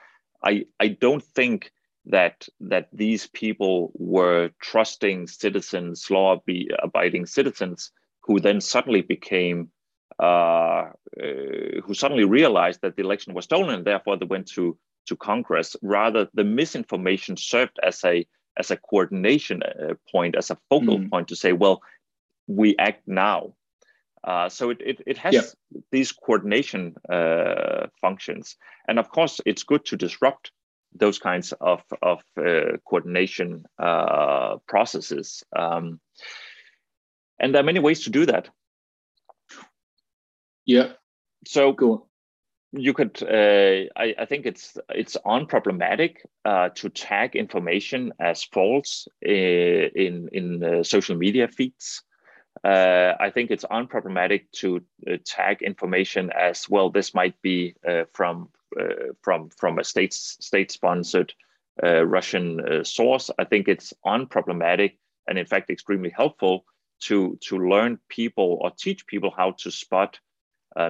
I 0.44 0.66
I 0.80 0.90
don't 0.90 1.24
think 1.24 1.72
that 2.06 2.48
that 2.60 2.90
these 2.92 3.28
people 3.28 3.92
were 3.94 4.50
trusting 4.60 5.28
citizens, 5.28 6.10
law 6.10 6.42
abiding 6.82 7.28
citizens 7.28 7.92
who 8.22 8.40
then 8.40 8.62
suddenly 8.62 9.02
became 9.02 9.72
uh, 10.22 10.92
uh, 11.20 11.82
who 11.84 11.94
suddenly 11.94 12.26
realized 12.26 12.82
that 12.82 12.96
the 12.96 13.02
election 13.02 13.34
was 13.34 13.46
stolen 13.46 13.74
and 13.74 13.86
therefore 13.86 14.18
they 14.18 14.26
went 14.26 14.48
to 14.48 14.78
to 15.08 15.16
Congress. 15.16 15.76
Rather, 15.82 16.28
the 16.34 16.44
misinformation 16.44 17.36
served 17.38 17.80
as 17.82 18.04
a 18.04 18.26
as 18.58 18.70
a 18.70 18.78
coordination 18.78 19.64
uh, 19.64 19.94
point, 20.12 20.36
as 20.36 20.52
a 20.52 20.58
focal 20.70 21.00
mm. 21.00 21.10
point 21.10 21.28
to 21.30 21.36
say, 21.36 21.54
well, 21.54 21.82
we 22.48 22.76
act 22.78 23.08
now. 23.08 23.54
Uh, 24.24 24.48
so 24.50 24.70
it, 24.70 24.78
it, 24.82 25.02
it 25.08 25.18
has 25.18 25.34
yeah. 25.34 25.80
these 25.92 26.12
coordination 26.12 26.94
uh, 27.10 27.88
functions. 28.00 28.58
And 28.88 29.00
of 29.00 29.10
course, 29.10 29.40
it's 29.46 29.64
good 29.64 29.86
to 29.86 29.98
disrupt 29.98 30.52
those 30.94 31.18
kinds 31.18 31.54
of, 31.54 31.82
of 32.02 32.22
uh, 32.38 32.78
coordination 32.86 33.66
processes. 34.68 35.44
Um, 35.56 36.00
and 37.42 37.54
there 37.54 37.62
are 37.62 37.66
many 37.66 37.80
ways 37.80 38.04
to 38.04 38.10
do 38.10 38.26
that 38.26 38.50
yeah 40.66 40.94
so 41.46 41.74
cool 41.74 42.08
you 42.72 42.94
could 42.94 43.22
uh, 43.24 43.90
I, 43.98 44.16
I, 44.18 44.26
think 44.26 44.46
it's 44.46 44.78
it's 44.90 45.18
unproblematic 45.26 46.20
uh, 46.46 46.70
to 46.76 46.88
tag 46.88 47.36
information 47.36 48.14
as 48.18 48.46
false 48.46 49.10
uh, 49.28 49.30
in 49.30 50.30
in 50.32 50.84
social 50.86 51.18
media 51.18 51.50
feeds 51.50 52.04
uh, 52.64 53.14
I 53.20 53.30
think 53.30 53.50
it's 53.50 53.66
unproblematic 53.66 54.52
to 54.58 54.82
uh, 55.10 55.18
tag 55.26 55.62
information 55.62 56.32
as 56.32 56.70
well. 56.70 56.90
This 56.90 57.14
might 57.14 57.42
be 57.42 57.76
uh, 57.88 58.04
from 58.14 58.50
uh, 58.80 59.14
from 59.22 59.50
from 59.50 59.80
a 59.80 59.84
state 59.84 60.14
state 60.14 60.72
sponsored 60.72 61.34
uh, 61.84 62.06
Russian 62.06 62.60
uh, 62.60 62.84
source. 62.84 63.32
I 63.40 63.46
think 63.46 63.68
it's 63.68 63.94
unproblematic 64.06 64.98
and 65.28 65.38
in 65.40 65.46
fact 65.46 65.70
extremely 65.70 66.12
helpful 66.16 66.66
to 67.02 67.38
to 67.42 67.58
learn 67.58 68.00
people 68.10 68.58
or 68.62 68.72
teach 68.72 69.06
people 69.08 69.32
how 69.36 69.52
to 69.52 69.72
spot 69.72 70.20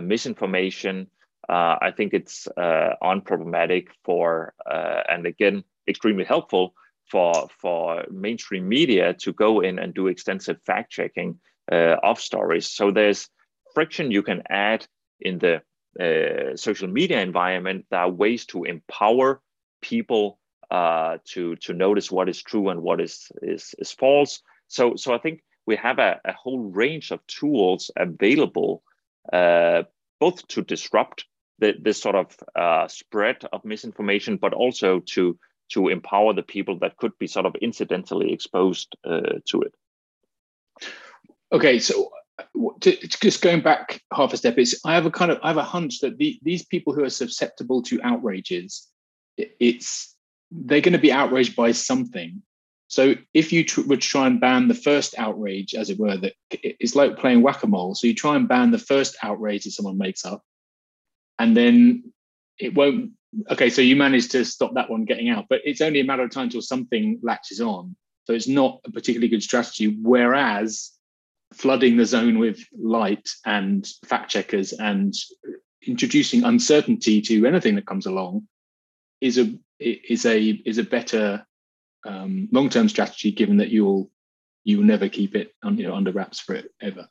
misinformation. 0.02 1.08
I 1.50 1.92
think 1.96 2.14
it's 2.14 2.48
unproblematic 2.58 3.88
for 4.04 4.54
and 4.66 5.26
again 5.26 5.64
extremely 5.88 6.24
helpful 6.24 6.74
for 7.12 7.50
for 7.60 8.06
mainstream 8.10 8.68
media 8.68 9.14
to 9.14 9.34
go 9.34 9.60
in 9.62 9.80
and 9.80 9.94
do 9.94 10.08
extensive 10.08 10.58
fact 10.66 10.92
checking 10.92 11.40
uh, 11.72 11.98
of 12.04 12.20
stories. 12.20 12.68
So 12.68 12.92
there's 12.92 13.30
friction 13.74 14.12
you 14.12 14.24
can 14.24 14.44
add 14.50 14.88
in 15.20 15.40
the 15.40 15.62
uh, 16.00 16.56
social 16.56 16.88
media 16.88 17.22
environment. 17.22 17.86
There 17.92 18.00
are 18.00 18.10
ways 18.10 18.46
to 18.48 18.64
empower 18.64 19.42
people 19.82 20.40
uh, 20.70 21.18
to 21.26 21.56
to 21.58 21.74
notice 21.74 22.12
what 22.12 22.30
is 22.30 22.42
true 22.42 22.70
and 22.70 22.82
what 22.82 23.02
is 23.02 23.32
is, 23.42 23.76
is 23.78 23.92
false. 23.92 24.42
So 24.68 24.96
so 24.96 25.14
I 25.14 25.18
think 25.18 25.44
we 25.72 25.78
have 25.78 26.00
a, 26.00 26.20
a 26.26 26.34
whole 26.34 26.60
range 26.60 27.12
of 27.12 27.26
tools 27.28 27.92
available, 27.96 28.84
uh, 29.32 29.84
both 30.20 30.46
to 30.50 30.62
disrupt 30.62 31.24
the, 31.60 31.76
this 31.82 32.02
sort 32.02 32.16
of 32.16 32.28
uh, 32.58 32.90
spread 32.90 33.38
of 33.54 33.64
misinformation, 33.64 34.36
but 34.36 34.54
also 34.54 35.00
to 35.14 35.38
to 35.70 35.88
empower 35.88 36.34
the 36.34 36.44
people 36.44 36.78
that 36.80 36.98
could 36.98 37.18
be 37.18 37.28
sort 37.28 37.46
of 37.46 37.56
incidentally 37.62 38.34
exposed 38.34 38.98
uh, 39.06 39.40
to 39.46 39.62
it. 39.62 39.74
Okay, 41.54 41.80
so 41.80 42.12
to, 42.82 42.98
just 43.08 43.42
going 43.42 43.62
back 43.62 44.02
half 44.14 44.34
a 44.34 44.38
step, 44.38 44.58
it's 44.58 44.76
I 44.86 44.94
have 44.96 45.06
a 45.06 45.12
kind 45.12 45.32
of 45.32 45.40
I 45.42 45.48
have 45.48 45.64
a 45.66 45.72
hunch 45.76 46.02
that 46.02 46.18
the, 46.18 46.38
these 46.44 46.66
people 46.66 46.94
who 46.94 47.06
are 47.06 47.10
susceptible 47.24 47.82
to 47.84 48.02
outrages, 48.04 48.90
it's 49.38 50.18
they're 50.52 50.82
going 50.82 51.00
to 51.00 51.08
be 51.08 51.14
outraged 51.14 51.56
by 51.56 51.72
something. 51.72 52.42
So 52.92 53.16
if 53.34 53.54
you 53.54 53.64
tr- 53.64 53.88
would 53.88 54.02
try 54.02 54.28
and 54.28 54.42
ban 54.42 54.68
the 54.68 54.74
first 54.74 55.18
outrage, 55.18 55.76
as 55.76 55.90
it 55.90 55.98
were, 55.98 56.18
that 56.18 56.34
it's 56.52 56.94
like 56.94 57.18
playing 57.18 57.42
whack 57.42 57.64
a 57.64 57.68
mole. 57.68 57.96
So 57.96 58.06
you 58.06 58.14
try 58.14 58.36
and 58.36 58.50
ban 58.50 58.72
the 58.72 58.78
first 58.78 59.16
outrage 59.24 59.64
that 59.64 59.72
someone 59.72 59.98
makes 59.98 60.26
up, 60.26 60.44
and 61.40 61.56
then 61.56 62.12
it 62.60 62.76
won't. 62.76 63.12
Okay, 63.50 63.70
so 63.70 63.82
you 63.82 63.96
manage 63.96 64.28
to 64.30 64.44
stop 64.44 64.74
that 64.74 64.90
one 64.90 65.06
getting 65.06 65.30
out, 65.30 65.46
but 65.50 65.62
it's 65.64 65.80
only 65.80 66.02
a 66.02 66.04
matter 66.04 66.24
of 66.24 66.32
time 66.32 66.50
till 66.50 66.62
something 66.62 67.18
latches 67.24 67.62
on. 67.62 67.96
So 68.26 68.34
it's 68.34 68.50
not 68.50 68.82
a 68.86 68.92
particularly 68.92 69.30
good 69.30 69.42
strategy. 69.42 69.98
Whereas 70.02 70.92
flooding 71.54 71.96
the 71.96 72.06
zone 72.06 72.40
with 72.40 72.60
light 72.78 73.30
and 73.46 73.88
fact 74.04 74.32
checkers 74.32 74.74
and 74.74 75.14
introducing 75.88 76.44
uncertainty 76.44 77.22
to 77.22 77.46
anything 77.46 77.76
that 77.76 77.88
comes 77.88 78.06
along 78.06 78.50
is 79.22 79.38
a 79.38 79.58
is 79.80 80.26
a 80.26 80.42
is 80.66 80.78
a 80.78 80.84
better 80.84 81.48
um, 82.06 82.50
long 82.52 82.70
term 82.70 82.90
strategy, 82.90 83.32
given 83.32 83.58
that 83.58 83.70
you'll 83.70 84.10
you 84.64 84.78
will 84.78 84.86
never 84.86 85.10
keep 85.10 85.36
it 85.36 85.54
you 85.64 85.88
know 85.88 85.96
under 85.96 86.12
wraps 86.12 86.40
for 86.40 86.56
it 86.56 86.72
ever. 86.82 87.08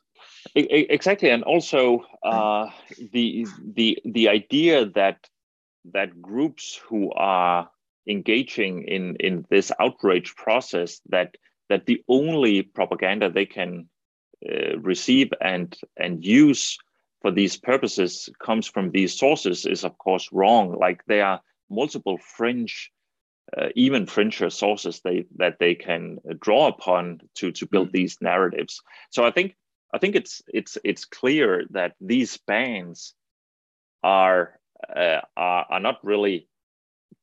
Exactly, 0.55 1.29
and 1.29 1.43
also 1.43 2.05
uh, 2.23 2.67
the 3.11 3.45
the 3.73 3.99
the 4.05 4.29
idea 4.29 4.85
that 4.85 5.27
that 5.93 6.21
groups 6.21 6.79
who 6.87 7.11
are 7.13 7.69
engaging 8.07 8.83
in 8.83 9.15
in 9.17 9.45
this 9.49 9.71
outrage 9.79 10.35
process 10.35 11.01
that 11.09 11.35
that 11.69 11.85
the 11.85 12.03
only 12.07 12.61
propaganda 12.61 13.29
they 13.29 13.45
can 13.45 13.87
uh, 14.49 14.77
receive 14.79 15.31
and 15.41 15.77
and 15.97 16.25
use 16.25 16.77
for 17.21 17.31
these 17.31 17.57
purposes 17.57 18.29
comes 18.39 18.67
from 18.67 18.91
these 18.91 19.17
sources 19.17 19.65
is 19.65 19.83
of 19.83 19.97
course 19.97 20.29
wrong 20.31 20.75
like 20.79 21.01
there 21.05 21.25
are 21.25 21.41
multiple 21.69 22.17
fringe 22.17 22.91
uh, 23.57 23.69
even 23.75 24.05
fringe 24.05 24.41
sources 24.49 25.01
they 25.03 25.25
that 25.35 25.57
they 25.59 25.75
can 25.75 26.19
draw 26.39 26.67
upon 26.67 27.19
to 27.35 27.51
to 27.51 27.65
build 27.65 27.89
mm. 27.89 27.93
these 27.93 28.17
narratives 28.21 28.81
so 29.09 29.23
i 29.23 29.31
think 29.31 29.55
i 29.93 29.97
think 29.97 30.15
it's 30.15 30.41
it's 30.47 30.77
it's 30.83 31.05
clear 31.05 31.65
that 31.71 31.95
these 31.99 32.37
bans 32.37 33.13
are 34.03 34.59
uh, 34.95 35.21
are, 35.37 35.65
are 35.69 35.79
not 35.79 36.03
really 36.03 36.47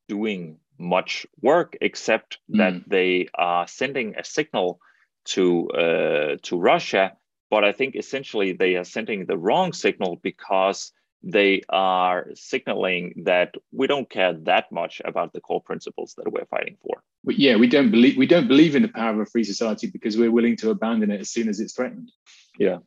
doing 0.09 0.59
much 0.79 1.27
work 1.43 1.77
except 1.81 2.39
mm. 2.51 2.59
that 2.59 2.89
they 2.89 3.29
are 3.35 3.67
sending 3.67 4.15
a 4.17 4.25
signal 4.25 4.81
to 5.25 5.69
uh, 5.71 6.37
to 6.43 6.59
Russia. 6.59 7.17
But 7.51 7.65
I 7.65 7.73
think 7.73 7.97
essentially 7.97 8.53
they 8.53 8.77
are 8.77 8.85
sending 8.85 9.27
the 9.27 9.39
wrong 9.39 9.73
signal 9.73 10.21
because 10.23 10.93
they 11.23 11.63
are 11.69 12.29
signaling 12.35 13.25
that 13.25 13.55
we 13.73 13.87
don't 13.87 14.09
care 14.09 14.33
that 14.33 14.71
much 14.71 15.03
about 15.05 15.33
the 15.33 15.41
core 15.41 15.61
principles 15.61 16.15
that 16.17 16.31
we're 16.31 16.47
fighting 16.47 16.77
for. 16.83 17.03
But 17.25 17.39
yeah, 17.39 17.57
we 17.57 17.67
don't 17.67 17.91
believe 17.91 18.17
we 18.17 18.27
don't 18.27 18.49
believe 18.49 18.77
in 18.77 18.83
the 18.83 18.89
power 18.89 19.15
of 19.15 19.21
a 19.21 19.27
free 19.27 19.45
society 19.45 19.89
because 19.89 20.17
we're 20.17 20.31
willing 20.31 20.57
to 20.59 20.71
abandon 20.71 21.11
it 21.11 21.21
as 21.21 21.31
soon 21.31 21.49
as 21.49 21.61
it's 21.61 21.75
threatened. 21.75 22.11
Yeah. 22.59 22.79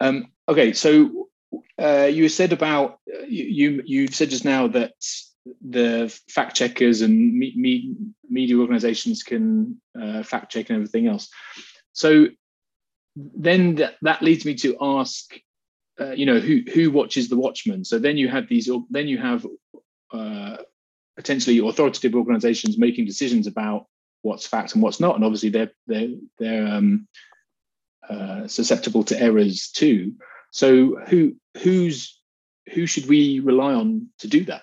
Um, 0.00 0.32
okay, 0.48 0.72
so 0.72 1.28
uh, 1.80 2.10
you 2.10 2.28
said 2.28 2.52
about 2.52 2.98
you 3.28 3.82
you 3.84 4.08
said 4.08 4.30
just 4.30 4.44
now 4.44 4.66
that 4.68 4.94
the 5.66 6.16
fact 6.28 6.56
checkers 6.56 7.02
and 7.02 7.34
me, 7.38 7.52
me, 7.56 7.94
media 8.28 8.56
organizations 8.56 9.22
can 9.22 9.80
uh, 10.00 10.22
fact 10.22 10.50
check 10.52 10.70
and 10.70 10.76
everything 10.76 11.06
else. 11.06 11.28
So 11.92 12.28
then 13.16 13.76
that, 13.76 13.94
that 14.02 14.22
leads 14.22 14.44
me 14.44 14.54
to 14.56 14.76
ask, 14.80 15.34
uh, 16.00 16.12
you 16.12 16.26
know, 16.26 16.40
who 16.40 16.62
who 16.72 16.90
watches 16.90 17.28
the 17.28 17.36
Watchmen? 17.36 17.84
So 17.84 17.98
then 17.98 18.16
you 18.16 18.28
have 18.28 18.48
these, 18.48 18.68
then 18.90 19.08
you 19.08 19.18
have 19.18 19.46
uh, 20.12 20.56
potentially 21.16 21.58
authoritative 21.58 22.14
organizations 22.14 22.78
making 22.78 23.06
decisions 23.06 23.46
about 23.46 23.86
what's 24.22 24.46
fact 24.46 24.74
and 24.74 24.82
what's 24.82 25.00
not, 25.00 25.14
and 25.14 25.24
obviously 25.24 25.50
they're 25.50 25.72
they're 25.86 26.14
they're 26.38 26.66
um, 26.66 27.06
uh, 28.08 28.46
susceptible 28.48 29.04
to 29.04 29.20
errors 29.20 29.70
too. 29.70 30.14
So 30.50 30.96
who 31.06 31.36
who's 31.58 32.18
who 32.72 32.86
should 32.86 33.06
we 33.06 33.40
rely 33.40 33.74
on 33.74 34.08
to 34.18 34.28
do 34.28 34.44
that? 34.46 34.62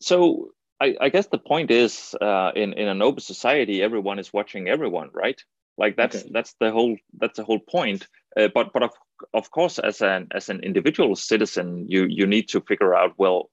So 0.00 0.52
I, 0.80 0.96
I 1.00 1.08
guess 1.08 1.26
the 1.26 1.38
point 1.38 1.70
is, 1.70 2.14
uh, 2.20 2.52
in 2.54 2.72
in 2.74 2.88
an 2.88 3.02
open 3.02 3.20
society, 3.20 3.82
everyone 3.82 4.18
is 4.18 4.32
watching 4.32 4.68
everyone, 4.68 5.10
right? 5.12 5.40
Like 5.76 5.96
that's 5.96 6.16
okay. 6.16 6.30
that's 6.32 6.54
the 6.60 6.70
whole 6.70 6.96
that's 7.18 7.36
the 7.36 7.44
whole 7.44 7.58
point. 7.60 8.06
Uh, 8.36 8.48
but 8.54 8.72
but 8.72 8.82
of 8.82 8.90
of 9.34 9.50
course, 9.50 9.78
as 9.78 10.00
an 10.02 10.28
as 10.32 10.48
an 10.48 10.60
individual 10.60 11.16
citizen, 11.16 11.86
you 11.88 12.04
you 12.04 12.26
need 12.26 12.48
to 12.48 12.60
figure 12.60 12.94
out 12.94 13.14
well, 13.18 13.50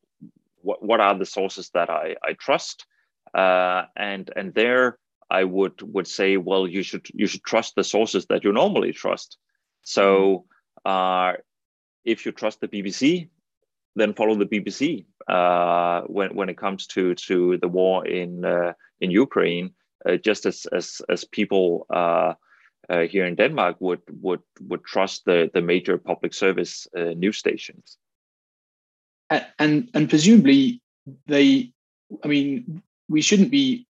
what 0.61 0.83
what 0.83 0.99
are 0.99 1.17
the 1.17 1.25
sources 1.25 1.69
that 1.73 1.89
I 1.89 2.15
I 2.23 2.33
trust, 2.33 2.85
uh, 3.33 3.83
and 3.95 4.29
and 4.35 4.53
there 4.53 4.97
I 5.29 5.43
would 5.43 5.81
would 5.81 6.07
say, 6.07 6.37
well, 6.37 6.67
you 6.67 6.83
should 6.83 7.07
you 7.13 7.27
should 7.27 7.43
trust 7.43 7.75
the 7.75 7.83
sources 7.83 8.25
that 8.27 8.43
you 8.43 8.51
normally 8.51 8.93
trust. 8.93 9.37
So, 9.81 10.45
uh, 10.85 11.33
if 12.03 12.25
you 12.25 12.31
trust 12.31 12.61
the 12.61 12.67
BBC, 12.67 13.29
then 13.95 14.13
follow 14.13 14.35
the 14.35 14.45
BBC 14.45 15.05
uh, 15.27 16.01
when 16.07 16.35
when 16.35 16.49
it 16.49 16.57
comes 16.57 16.87
to 16.87 17.15
to 17.15 17.57
the 17.57 17.67
war 17.67 18.05
in 18.05 18.45
uh, 18.45 18.73
in 18.99 19.11
Ukraine, 19.11 19.71
uh, 20.07 20.17
just 20.17 20.45
as 20.45 20.67
as 20.71 21.01
as 21.09 21.23
people 21.25 21.87
uh, 22.89 23.01
here 23.01 23.25
in 23.25 23.35
Denmark 23.35 23.77
would 23.79 24.01
would 24.21 24.41
would 24.61 24.83
trust 24.83 25.25
the 25.25 25.49
the 25.53 25.61
major 25.61 25.97
public 25.97 26.33
service 26.33 26.87
uh, 26.97 27.13
news 27.15 27.37
stations. 27.37 27.97
And 29.59 29.89
and 29.93 30.09
presumably 30.09 30.81
they, 31.27 31.71
I 32.23 32.27
mean, 32.27 32.83
we 33.09 33.21
shouldn't 33.21 33.51
be 33.51 33.87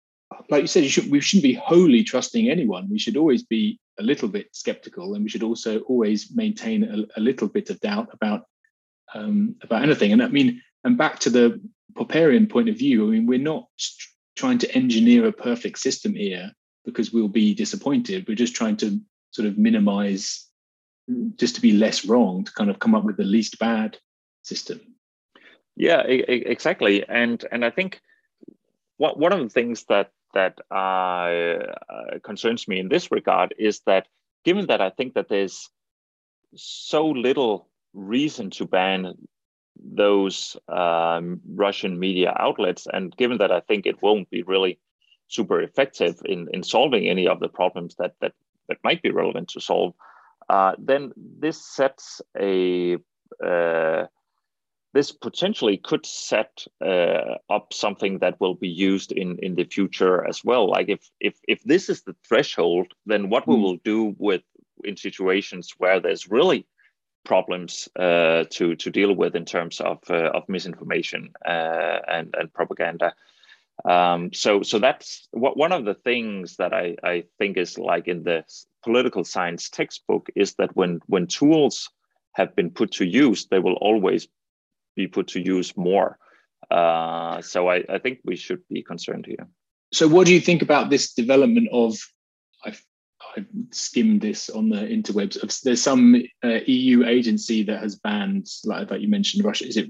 like 0.50 0.62
you 0.62 0.66
said. 0.66 0.85
You 0.85 0.90
should, 0.90 1.11
we 1.11 1.20
shouldn't 1.20 1.44
be 1.44 1.55
wholly 1.55 2.05
trusting 2.05 2.50
anyone. 2.50 2.88
We 2.90 2.98
should 2.98 3.16
always 3.16 3.42
be 3.42 3.78
a 3.98 4.02
little 4.02 4.28
bit 4.28 4.55
skeptical, 4.55 5.14
and 5.14 5.24
we 5.24 5.31
should 5.31 5.42
also 5.42 5.81
always 5.81 6.35
maintain 6.35 6.85
a, 6.85 7.18
a 7.18 7.20
little 7.20 7.48
bit 7.48 7.70
of 7.70 7.81
doubt 7.81 8.09
about 8.12 8.44
um, 9.14 9.57
about 9.62 9.83
anything. 9.83 10.12
And 10.12 10.22
I 10.22 10.28
mean, 10.28 10.62
and 10.85 10.98
back 10.98 11.18
to 11.20 11.31
the 11.31 11.61
Popperian 11.94 12.48
point 12.50 12.68
of 12.68 12.76
view, 12.76 13.07
I 13.07 13.11
mean, 13.11 13.26
we're 13.26 13.38
not 13.38 13.68
trying 14.37 14.59
to 14.59 14.74
engineer 14.74 15.26
a 15.26 15.33
perfect 15.33 15.78
system 15.78 16.14
here 16.14 16.52
because 16.85 17.12
we'll 17.12 17.29
be 17.29 17.55
disappointed. 17.55 18.27
We're 18.27 18.35
just 18.35 18.55
trying 18.55 18.77
to 18.79 19.01
sort 19.31 19.49
of 19.49 19.59
minimize, 19.59 20.47
just 21.37 21.55
to 21.57 21.61
be 21.61 21.73
less 21.73 22.05
wrong, 22.05 22.45
to 22.45 22.53
kind 22.53 22.71
of 22.71 22.79
come 22.79 22.95
up 22.95 23.05
with 23.05 23.16
the 23.16 23.25
least 23.25 23.59
bad 23.59 23.99
system. 24.42 24.81
Yeah, 25.77 26.03
exactly. 26.03 27.07
And 27.09 27.45
and 27.51 27.64
I 27.64 27.71
think 27.71 28.01
what, 28.99 29.18
one 29.18 29.33
of 29.33 29.40
the 29.40 29.49
things 29.49 29.85
that 29.88 30.11
that 30.35 30.59
uh, 30.71 32.18
concerns 32.23 32.66
me 32.68 32.79
in 32.79 32.88
this 32.88 33.11
regard 33.11 33.55
is 33.59 33.81
that 33.87 34.07
given 34.45 34.66
that 34.66 34.81
I 34.81 34.90
think 34.90 35.14
that 35.14 35.29
there's 35.29 35.68
so 36.55 37.07
little 37.07 37.68
reason 37.95 38.51
to 38.51 38.66
ban 38.66 39.14
those 39.83 40.57
um, 40.68 41.40
Russian 41.55 41.99
media 41.99 42.35
outlets. 42.38 42.87
And 42.92 43.16
given 43.16 43.38
that 43.38 43.53
I 43.53 43.61
think 43.61 43.87
it 43.87 44.03
won't 44.03 44.31
be 44.31 44.42
really 44.42 44.79
super 45.33 45.61
effective 45.61 46.21
in, 46.25 46.49
in 46.53 46.62
solving 46.62 47.09
any 47.09 47.27
of 47.27 47.40
the 47.40 47.49
problems 47.49 47.95
that 47.97 48.14
that 48.21 48.35
that 48.68 48.79
might 48.85 49.03
be 49.03 49.11
relevant 49.11 49.49
to 49.49 49.61
solve, 49.61 49.92
uh, 50.49 50.73
then 50.79 51.12
this 51.16 51.64
sets 51.64 52.23
a 52.38 52.97
uh, 53.45 54.07
this 54.95 55.11
potentially 55.11 55.79
could 55.79 56.05
set 56.05 56.64
uh, 56.85 57.37
up 57.49 57.73
something 57.73 58.18
that 58.18 58.38
will 58.40 58.55
be 58.55 58.68
used 58.68 59.12
in 59.12 59.38
in 59.38 59.55
the 59.55 59.64
future 59.64 60.27
as 60.29 60.45
well. 60.45 60.68
Like 60.68 60.88
if 60.88 61.11
if 61.21 61.35
if 61.49 61.62
this 61.64 61.88
is 61.88 62.03
the 62.03 62.16
threshold, 62.29 62.92
then 63.07 63.31
what 63.31 63.45
mm. 63.45 63.55
we 63.55 63.62
will 63.62 63.79
do 63.85 64.14
with 64.18 64.42
in 64.85 64.97
situations 64.97 65.75
where 65.79 66.01
there's 66.01 66.31
really 66.31 66.66
problems 67.25 67.88
uh, 67.99 68.45
to 68.51 68.77
to 68.77 68.90
deal 68.90 69.14
with 69.14 69.35
in 69.37 69.45
terms 69.45 69.81
of 69.81 69.99
uh, 70.11 70.31
of 70.35 70.49
misinformation 70.49 71.33
uh, 71.47 71.99
and 72.09 72.35
and 72.38 72.53
propaganda. 72.53 73.14
Um, 73.85 74.32
so 74.32 74.62
so 74.62 74.78
that's 74.78 75.28
what 75.32 75.56
one 75.56 75.72
of 75.72 75.85
the 75.85 75.94
things 75.94 76.56
that 76.56 76.72
I, 76.72 76.96
I 77.02 77.24
think 77.38 77.56
is 77.56 77.78
like 77.78 78.06
in 78.06 78.22
the 78.22 78.44
political 78.85 79.24
science 79.24 79.70
textbook 79.70 80.28
is 80.37 80.54
that 80.54 80.76
when 80.76 81.00
when 81.06 81.26
tools 81.26 81.90
have 82.35 82.54
been 82.54 82.70
put 82.70 82.92
to 82.92 83.04
use, 83.04 83.46
they 83.46 83.58
will 83.58 83.74
always 83.74 84.28
be 84.96 85.06
put 85.06 85.28
to 85.28 85.40
use 85.40 85.76
more. 85.76 86.18
Uh, 86.70 87.42
so 87.42 87.68
I, 87.68 87.85
I 87.88 87.98
think 87.98 88.20
we 88.24 88.37
should 88.37 88.62
be 88.68 88.82
concerned 88.82 89.26
here. 89.26 89.48
So 89.92 90.08
what 90.08 90.26
do 90.26 90.32
you 90.32 90.40
think 90.40 90.62
about 90.62 90.88
this 90.88 91.12
development 91.12 91.68
of 91.72 91.98
I 93.37 93.45
skimmed 93.71 94.21
this 94.21 94.51
on 94.51 94.68
the 94.68 94.77
interwebs. 94.77 95.62
There's 95.62 95.83
some 95.83 96.23
uh, 96.45 96.59
EU 96.66 97.07
agency 97.07 97.62
that 97.64 97.81
has 97.81 97.97
banned, 97.97 98.47
like 98.64 98.88
that 98.88 99.01
you 99.01 99.09
mentioned, 99.09 99.45
Russia. 99.45 99.66
Is 99.66 99.77
it 99.77 99.88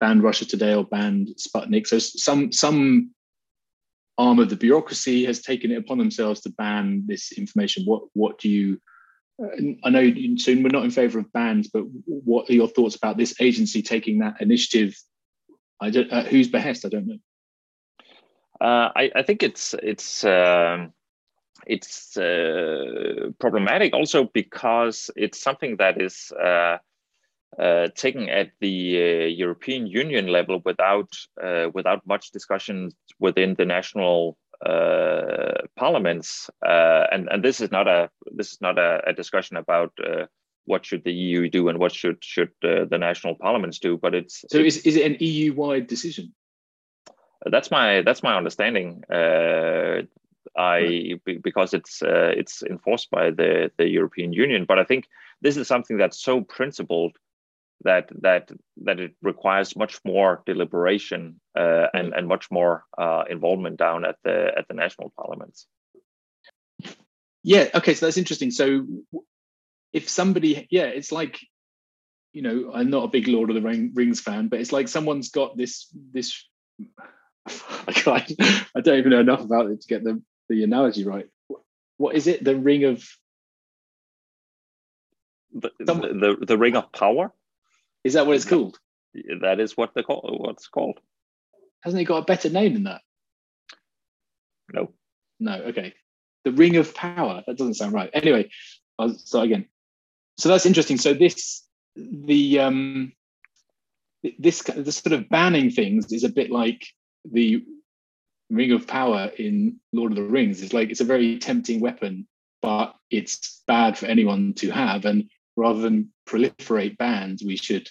banned 0.00 0.22
Russia 0.22 0.44
Today 0.44 0.74
or 0.74 0.84
banned 0.84 1.28
Sputnik? 1.38 1.86
So 1.86 1.98
some 1.98 2.52
some 2.52 3.10
arm 4.18 4.38
of 4.38 4.50
the 4.50 4.56
bureaucracy 4.56 5.24
has 5.24 5.40
taken 5.40 5.70
it 5.70 5.78
upon 5.78 5.98
themselves 5.98 6.40
to 6.42 6.50
ban 6.50 7.04
this 7.06 7.32
information. 7.32 7.84
What 7.84 8.04
what 8.12 8.38
do 8.38 8.48
you? 8.48 8.80
Uh, 9.42 9.74
I 9.84 9.90
know 9.90 10.12
soon 10.36 10.62
we're 10.62 10.68
not 10.68 10.84
in 10.84 10.90
favour 10.90 11.18
of 11.18 11.32
bans, 11.32 11.68
but 11.72 11.84
what 12.06 12.48
are 12.50 12.54
your 12.54 12.68
thoughts 12.68 12.96
about 12.96 13.16
this 13.16 13.40
agency 13.40 13.82
taking 13.82 14.18
that 14.18 14.40
initiative? 14.40 14.94
I 15.80 15.90
don't. 15.90 16.12
Uh, 16.12 16.24
whose 16.24 16.48
behest? 16.48 16.84
I 16.84 16.88
don't 16.88 17.06
know. 17.06 17.18
Uh, 18.60 18.90
I, 18.94 19.10
I, 19.16 19.22
think 19.22 19.42
it's 19.42 19.74
it's. 19.82 20.24
Um, 20.24 20.92
it's 21.66 22.16
uh, 22.16 23.30
problematic 23.38 23.94
also 23.94 24.24
because 24.24 25.10
it's 25.16 25.40
something 25.40 25.76
that 25.76 26.00
is 26.00 26.32
uh, 26.32 26.78
uh, 27.58 27.88
taken 27.94 28.28
at 28.28 28.50
the 28.60 28.96
uh, 28.96 29.26
European 29.26 29.86
Union 29.86 30.26
level 30.26 30.60
without 30.64 31.10
uh, 31.40 31.68
without 31.72 32.04
much 32.04 32.32
discussion 32.32 32.90
within 33.20 33.54
the 33.54 33.64
national 33.64 34.36
uh, 34.66 35.62
parliaments, 35.76 36.50
and 36.62 37.28
and 37.30 37.44
this 37.44 37.60
is 37.60 37.70
not 37.70 37.86
a 37.86 38.10
this 38.32 38.52
is 38.52 38.60
not 38.60 38.76
a, 38.76 39.02
a 39.06 39.12
discussion 39.12 39.56
about 39.56 39.92
what 40.64 40.84
should 40.84 41.04
the 41.04 41.12
EU 41.12 41.48
do 41.48 41.68
and 41.68 41.78
what 41.78 41.92
should 41.92 42.24
should 42.24 42.50
the 42.60 42.98
national 42.98 43.36
parliaments 43.36 43.78
do, 43.78 43.96
but 43.96 44.14
it's 44.14 44.44
so 44.50 44.58
is, 44.58 44.78
is 44.78 44.96
it 44.96 45.06
an 45.06 45.16
EU 45.20 45.52
wide 45.52 45.86
decision? 45.86 46.34
That's 47.46 47.70
my 47.70 48.02
that's 48.02 48.24
my 48.24 48.36
understanding. 48.36 49.04
I 50.56 51.14
because 51.24 51.74
it's 51.74 52.02
uh, 52.02 52.32
it's 52.36 52.62
enforced 52.62 53.10
by 53.10 53.30
the 53.30 53.70
the 53.76 53.88
European 53.88 54.32
Union. 54.32 54.64
But 54.64 54.78
I 54.78 54.84
think 54.84 55.08
this 55.40 55.56
is 55.56 55.68
something 55.68 55.96
that's 55.96 56.22
so 56.22 56.42
principled 56.42 57.16
that 57.84 58.08
that 58.22 58.50
that 58.84 59.00
it 59.00 59.14
requires 59.22 59.76
much 59.76 60.00
more 60.04 60.42
deliberation 60.46 61.40
uh, 61.56 61.86
and 61.92 62.12
and 62.14 62.26
much 62.28 62.50
more 62.50 62.84
uh, 62.98 63.24
involvement 63.28 63.78
down 63.78 64.04
at 64.04 64.16
the 64.24 64.52
at 64.56 64.68
the 64.68 64.74
national 64.74 65.12
parliaments. 65.16 65.66
Yeah. 67.42 67.68
Okay. 67.74 67.94
So 67.94 68.06
that's 68.06 68.16
interesting. 68.16 68.50
So 68.50 68.86
if 69.92 70.08
somebody, 70.08 70.66
yeah, 70.70 70.86
it's 70.86 71.12
like 71.12 71.40
you 72.32 72.42
know, 72.42 72.72
I'm 72.74 72.90
not 72.90 73.04
a 73.04 73.08
big 73.08 73.28
Lord 73.28 73.50
of 73.50 73.54
the 73.54 73.90
Rings 73.94 74.20
fan, 74.20 74.48
but 74.48 74.60
it's 74.60 74.72
like 74.72 74.88
someone's 74.88 75.30
got 75.30 75.56
this 75.56 75.88
this. 76.12 76.44
I, 77.46 78.26
I 78.74 78.80
don't 78.80 78.98
even 78.98 79.10
know 79.10 79.20
enough 79.20 79.42
about 79.42 79.70
it 79.70 79.82
to 79.82 79.86
get 79.86 80.02
the 80.02 80.20
the 80.48 80.64
analogy 80.64 81.04
right. 81.04 81.26
What 81.96 82.16
is 82.16 82.26
it? 82.26 82.44
The 82.44 82.56
ring 82.56 82.84
of 82.84 83.04
the, 85.52 85.70
the, 85.78 85.94
the, 85.94 86.46
the 86.46 86.58
ring 86.58 86.76
of 86.76 86.92
power. 86.92 87.32
Is 88.02 88.14
that 88.14 88.26
what 88.26 88.36
it's 88.36 88.44
called? 88.44 88.78
That 89.40 89.60
is 89.60 89.76
what 89.76 89.94
they 89.94 90.02
call 90.02 90.38
what's 90.40 90.68
called. 90.68 90.98
Hasn't 91.82 92.00
it 92.02 92.06
got 92.06 92.22
a 92.22 92.24
better 92.24 92.50
name 92.50 92.74
than 92.74 92.84
that? 92.84 93.02
No. 94.72 94.92
No. 95.38 95.54
Okay. 95.54 95.94
The 96.44 96.52
ring 96.52 96.76
of 96.76 96.94
power. 96.94 97.42
That 97.46 97.56
doesn't 97.56 97.74
sound 97.74 97.92
right. 97.92 98.10
Anyway, 98.12 98.50
I'll 98.98 99.14
start 99.14 99.46
again. 99.46 99.66
So 100.38 100.48
that's 100.48 100.66
interesting. 100.66 100.98
So 100.98 101.14
this 101.14 101.62
the 101.96 102.58
um 102.60 103.12
this 104.38 104.62
the 104.62 104.90
sort 104.90 105.12
of 105.12 105.28
banning 105.28 105.70
things 105.70 106.12
is 106.12 106.24
a 106.24 106.28
bit 106.28 106.50
like 106.50 106.84
the 107.24 107.64
ring 108.50 108.72
of 108.72 108.86
power 108.86 109.30
in 109.38 109.80
Lord 109.92 110.12
of 110.12 110.16
the 110.16 110.22
Rings 110.22 110.62
is 110.62 110.72
like 110.72 110.90
it's 110.90 111.00
a 111.00 111.04
very 111.04 111.38
tempting 111.38 111.80
weapon, 111.80 112.26
but 112.62 112.94
it's 113.10 113.62
bad 113.66 113.98
for 113.98 114.06
anyone 114.06 114.54
to 114.54 114.70
have. 114.70 115.04
And 115.04 115.30
rather 115.56 115.80
than 115.80 116.12
proliferate 116.26 116.96
bands, 116.96 117.42
we 117.42 117.56
should, 117.56 117.88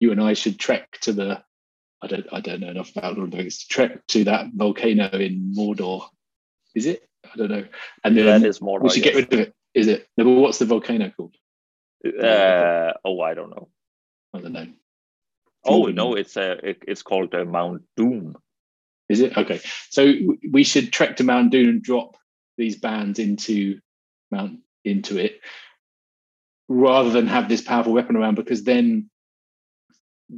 you 0.00 0.12
and 0.12 0.22
I 0.22 0.34
should 0.34 0.58
trek 0.58 0.98
to 1.02 1.12
the, 1.12 1.42
I 2.02 2.06
don't, 2.06 2.26
I 2.32 2.40
don't 2.40 2.60
know 2.60 2.70
enough 2.70 2.94
about 2.96 3.16
Lord 3.16 3.28
of 3.28 3.30
the 3.32 3.38
Rings. 3.38 3.64
Trek 3.64 4.06
to 4.08 4.24
that 4.24 4.46
volcano 4.54 5.08
in 5.08 5.54
Mordor. 5.56 6.06
Is 6.74 6.86
it? 6.86 7.08
I 7.24 7.36
don't 7.36 7.50
know. 7.50 7.64
And 8.02 8.16
then 8.16 8.26
that 8.26 8.46
is 8.46 8.58
Mordor. 8.58 8.84
We 8.84 8.90
should 8.90 9.02
get 9.02 9.14
rid 9.14 9.32
of 9.32 9.40
it. 9.40 9.54
Is 9.74 9.88
it? 9.88 10.06
No, 10.16 10.24
but 10.24 10.30
what's 10.30 10.58
the 10.58 10.66
volcano 10.66 11.10
called? 11.16 11.34
Uh, 12.06 12.92
oh, 13.04 13.20
I 13.20 13.34
don't 13.34 13.50
know. 13.50 13.68
I 14.34 14.40
don't 14.40 14.52
know. 14.52 14.66
Oh 15.64 15.86
no, 15.86 16.14
it's 16.14 16.36
a 16.36 16.52
uh, 16.52 16.56
it, 16.62 16.82
it's 16.86 17.02
called 17.02 17.34
uh, 17.34 17.44
Mount 17.44 17.82
Doom. 17.96 18.36
Is 19.08 19.20
it 19.20 19.36
okay? 19.36 19.60
So 19.90 20.12
we 20.50 20.64
should 20.64 20.92
trek 20.92 21.16
to 21.16 21.24
Mount 21.24 21.50
Doom 21.50 21.68
and 21.68 21.82
drop 21.82 22.16
these 22.56 22.76
bands 22.76 23.18
into 23.18 23.80
Mount 24.30 24.60
into 24.84 25.18
it, 25.18 25.40
rather 26.68 27.10
than 27.10 27.26
have 27.26 27.48
this 27.48 27.62
powerful 27.62 27.92
weapon 27.92 28.16
around. 28.16 28.36
Because 28.36 28.64
then, 28.64 29.10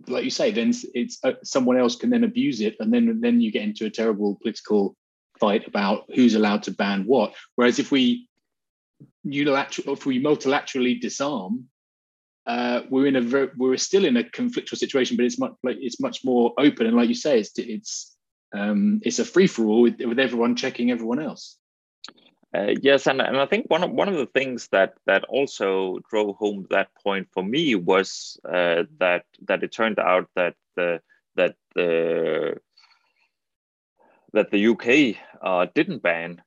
like 0.09 0.25
you 0.25 0.31
say, 0.31 0.51
then 0.51 0.73
it's 0.95 1.19
uh, 1.23 1.35
someone 1.45 1.79
else 1.79 1.97
can 1.97 2.11
then 2.11 2.25
abuse 2.25 2.61
it, 2.61 2.77
and 2.81 2.93
then 2.93 3.21
then 3.21 3.41
you 3.41 3.53
get 3.53 3.63
into 3.63 3.87
a 3.87 3.91
terrible 3.91 4.37
political 4.43 4.97
fight 5.39 5.69
about 5.69 6.05
who's 6.15 6.35
allowed 6.35 6.63
to 6.65 6.73
ban 6.73 7.05
what. 7.05 7.35
Whereas 7.55 7.79
if 7.79 7.93
we 7.93 8.29
unilateral, 9.23 9.95
if 9.95 10.07
we 10.07 10.21
multilaterally 10.23 11.01
disarm, 11.01 11.67
uh, 12.47 12.83
we're 12.91 13.07
in 13.07 13.17
a 13.17 13.49
we're 13.57 13.77
still 13.77 14.05
in 14.05 14.17
a 14.17 14.25
conflictual 14.25 14.77
situation, 14.77 15.17
but 15.17 15.27
it's 15.27 15.39
much 15.39 15.53
like 15.63 15.77
it's 15.81 16.01
much 16.01 16.25
more 16.25 16.53
open. 16.59 16.87
And 16.87 16.97
like 16.97 17.09
you 17.09 17.15
say, 17.15 17.39
it's 17.39 17.53
it's 17.59 18.16
um, 18.53 19.01
it's 19.03 19.19
a 19.19 19.25
free 19.25 19.47
for 19.47 19.65
all 19.67 19.83
with, 19.83 20.01
with 20.01 20.19
everyone 20.19 20.57
checking 20.57 20.91
everyone 20.91 21.21
else. 21.21 21.57
Uh, 22.55 22.73
yes, 22.81 23.07
and, 23.07 23.21
and 23.21 23.37
I 23.37 23.47
think 23.47 23.67
one 23.69 23.83
of 23.83 23.91
one 23.91 24.09
of 24.09 24.15
the 24.15 24.27
things 24.27 24.69
that 24.69 24.95
that 25.07 25.25
also 25.25 25.99
drove 26.09 26.37
home 26.37 26.67
that 26.71 26.89
point 27.03 27.29
for 27.33 27.43
me 27.43 27.75
was 27.75 28.39
uh, 28.49 28.85
that 28.99 29.25
that 29.47 29.63
it 29.63 29.73
turned 29.73 29.99
out 29.99 30.29
that 30.37 30.55
the 30.77 31.01
that 31.35 31.57
the 31.75 32.57
that 34.33 34.51
the 34.51 34.69
UK 34.69 35.21
uh, 35.43 35.67
didn't 35.75 36.03
ban 36.03 36.41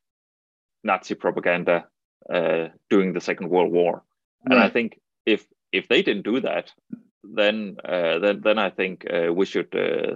Nazi 0.84 1.16
propaganda 1.16 1.88
uh, 2.30 2.70
during 2.90 3.14
the 3.14 3.22
Second 3.22 3.50
World 3.50 3.72
War, 3.72 4.04
right. 4.46 4.56
and 4.56 4.60
I 4.60 4.70
think 4.70 5.00
if 5.26 5.46
if 5.72 5.90
they 5.90 6.02
didn't 6.02 6.24
do 6.24 6.40
that, 6.42 6.72
then 7.24 7.76
uh, 7.84 8.20
then 8.20 8.42
then 8.42 8.58
I 8.58 8.70
think 8.70 9.06
uh, 9.06 9.32
we 9.34 9.46
should 9.46 9.72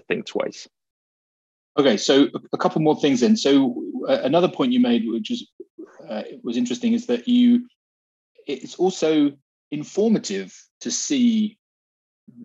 think 0.08 0.26
twice. 0.26 0.68
Okay, 1.78 1.98
so 1.98 2.28
a 2.52 2.58
couple 2.58 2.82
more 2.82 3.00
things 3.00 3.22
then. 3.22 3.36
So 3.36 3.84
uh, 4.08 4.20
another 4.24 4.48
point 4.48 4.72
you 4.72 4.80
made, 4.80 5.08
which 5.08 5.30
was 5.30 5.48
uh, 6.08 6.24
was 6.44 6.58
interesting, 6.58 6.94
is 6.94 7.08
that 7.08 7.28
you 7.28 7.68
it's 8.46 8.76
also 8.76 9.32
informative 9.72 10.56
to 10.82 10.92
see, 10.92 11.58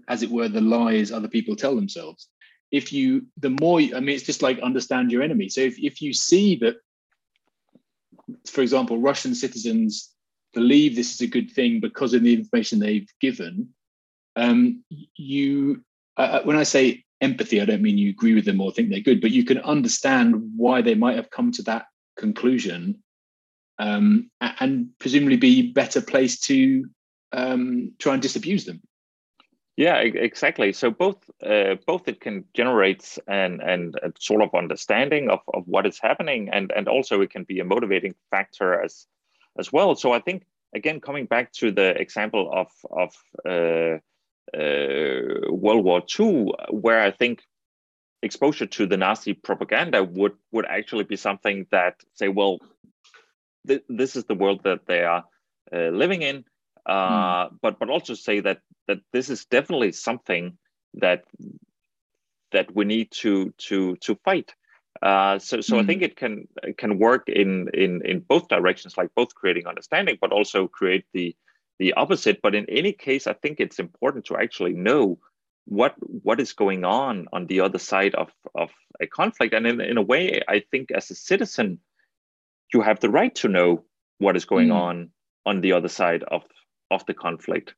as 0.08 0.22
it 0.22 0.30
were, 0.30 0.48
the 0.48 0.60
lies 0.60 1.12
other 1.12 1.28
people 1.28 1.56
tell 1.56 1.74
themselves. 1.74 2.28
If 2.70 2.92
you, 2.92 3.26
the 3.36 3.50
more, 3.60 3.80
I 3.80 4.00
mean, 4.00 4.10
it's 4.10 4.24
just 4.24 4.42
like 4.42 4.60
understand 4.60 5.10
your 5.10 5.22
enemy. 5.22 5.48
So 5.48 5.60
if 5.60 5.78
if 5.78 6.00
you 6.00 6.14
see 6.14 6.56
that, 6.56 6.76
for 8.46 8.62
example, 8.62 8.98
Russian 8.98 9.34
citizens 9.34 10.10
believe 10.54 10.96
this 10.96 11.12
is 11.12 11.20
a 11.20 11.26
good 11.26 11.50
thing 11.50 11.80
because 11.80 12.14
of 12.14 12.22
the 12.22 12.32
information 12.32 12.78
they've 12.78 13.08
given, 13.20 13.68
um, 14.36 14.84
you, 15.16 15.82
uh, 16.16 16.40
uh 16.40 16.42
when 16.44 16.56
I 16.56 16.62
say 16.62 17.04
empathy, 17.20 17.60
I 17.60 17.64
don't 17.64 17.82
mean 17.82 17.98
you 17.98 18.10
agree 18.10 18.34
with 18.34 18.44
them 18.44 18.60
or 18.60 18.72
think 18.72 18.90
they're 18.90 19.00
good, 19.00 19.20
but 19.20 19.30
you 19.30 19.44
can 19.44 19.58
understand 19.58 20.52
why 20.56 20.82
they 20.82 20.94
might 20.94 21.16
have 21.16 21.30
come 21.30 21.52
to 21.52 21.62
that 21.64 21.86
conclusion 22.16 23.02
um, 23.78 24.30
and 24.40 24.90
presumably 24.98 25.36
be 25.36 25.72
better 25.72 26.00
placed 26.00 26.44
to 26.44 26.86
um, 27.32 27.92
try 27.98 28.14
and 28.14 28.22
disabuse 28.22 28.64
them. 28.64 28.80
Yeah, 29.76 29.98
exactly. 29.98 30.72
So 30.72 30.90
both 30.90 31.30
uh, 31.40 31.76
both 31.86 32.08
it 32.08 32.20
can 32.20 32.44
generate 32.52 33.16
an 33.28 33.60
and 33.60 33.94
sort 34.18 34.42
of 34.42 34.52
understanding 34.52 35.30
of, 35.30 35.38
of 35.54 35.68
what 35.68 35.86
is 35.86 36.00
happening, 36.00 36.48
and 36.52 36.72
and 36.74 36.88
also 36.88 37.20
it 37.20 37.30
can 37.30 37.44
be 37.44 37.60
a 37.60 37.64
motivating 37.64 38.16
factor 38.28 38.82
as 38.82 39.06
as 39.56 39.72
well. 39.72 39.94
So 39.94 40.10
I 40.10 40.18
think 40.18 40.46
again, 40.74 41.00
coming 41.00 41.26
back 41.26 41.52
to 41.52 41.70
the 41.70 41.90
example 41.90 42.50
of 42.52 42.72
of 42.90 43.14
uh, 43.48 44.00
uh, 44.56 45.50
World 45.50 45.84
War 45.84 46.02
II, 46.18 46.52
where 46.70 47.00
I 47.00 47.10
think 47.10 47.42
exposure 48.22 48.66
to 48.66 48.86
the 48.86 48.96
Nazi 48.96 49.32
propaganda 49.34 50.02
would 50.02 50.34
would 50.52 50.66
actually 50.66 51.04
be 51.04 51.16
something 51.16 51.66
that 51.70 51.96
say, 52.14 52.28
well, 52.28 52.58
th- 53.66 53.84
this 53.88 54.16
is 54.16 54.24
the 54.24 54.34
world 54.34 54.62
that 54.64 54.86
they 54.86 55.04
are 55.04 55.24
uh, 55.72 55.88
living 55.88 56.22
in, 56.22 56.44
uh, 56.86 57.48
mm. 57.48 57.58
but 57.62 57.78
but 57.78 57.90
also 57.90 58.14
say 58.14 58.40
that 58.40 58.60
that 58.86 58.98
this 59.12 59.30
is 59.30 59.44
definitely 59.46 59.92
something 59.92 60.58
that 60.94 61.24
that 62.52 62.74
we 62.74 62.84
need 62.84 63.10
to 63.10 63.52
to 63.58 63.96
to 63.96 64.14
fight. 64.24 64.54
Uh, 65.00 65.38
so 65.38 65.60
so 65.60 65.76
mm. 65.76 65.82
I 65.82 65.86
think 65.86 66.02
it 66.02 66.16
can 66.16 66.48
can 66.76 66.98
work 66.98 67.28
in 67.28 67.68
in 67.74 68.02
in 68.04 68.20
both 68.20 68.48
directions, 68.48 68.96
like 68.96 69.10
both 69.14 69.34
creating 69.34 69.66
understanding, 69.66 70.18
but 70.20 70.32
also 70.32 70.66
create 70.66 71.04
the 71.12 71.36
the 71.78 71.94
opposite. 71.94 72.40
But 72.42 72.54
in 72.54 72.66
any 72.68 72.92
case, 72.92 73.26
I 73.26 73.32
think 73.32 73.60
it's 73.60 73.78
important 73.78 74.26
to 74.26 74.36
actually 74.36 74.72
know 74.72 75.18
what 75.64 75.94
what 75.98 76.40
is 76.40 76.54
going 76.54 76.84
on 76.84 77.28
on 77.32 77.46
the 77.46 77.60
other 77.60 77.78
side 77.78 78.14
of 78.14 78.30
of 78.54 78.70
a 79.00 79.06
conflict. 79.06 79.54
And 79.54 79.66
in, 79.66 79.80
in 79.80 79.98
a 79.98 80.02
way, 80.02 80.42
I 80.48 80.62
think 80.70 80.90
as 80.90 81.10
a 81.10 81.14
citizen, 81.14 81.80
you 82.72 82.80
have 82.80 83.00
the 83.00 83.10
right 83.10 83.34
to 83.36 83.48
know 83.48 83.84
what 84.18 84.36
is 84.36 84.44
going 84.44 84.68
mm. 84.68 84.74
on 84.74 85.10
on 85.46 85.60
the 85.60 85.72
other 85.72 85.88
side 85.88 86.22
of 86.24 86.42
of 86.90 87.04
the 87.06 87.14
conflict. 87.14 87.74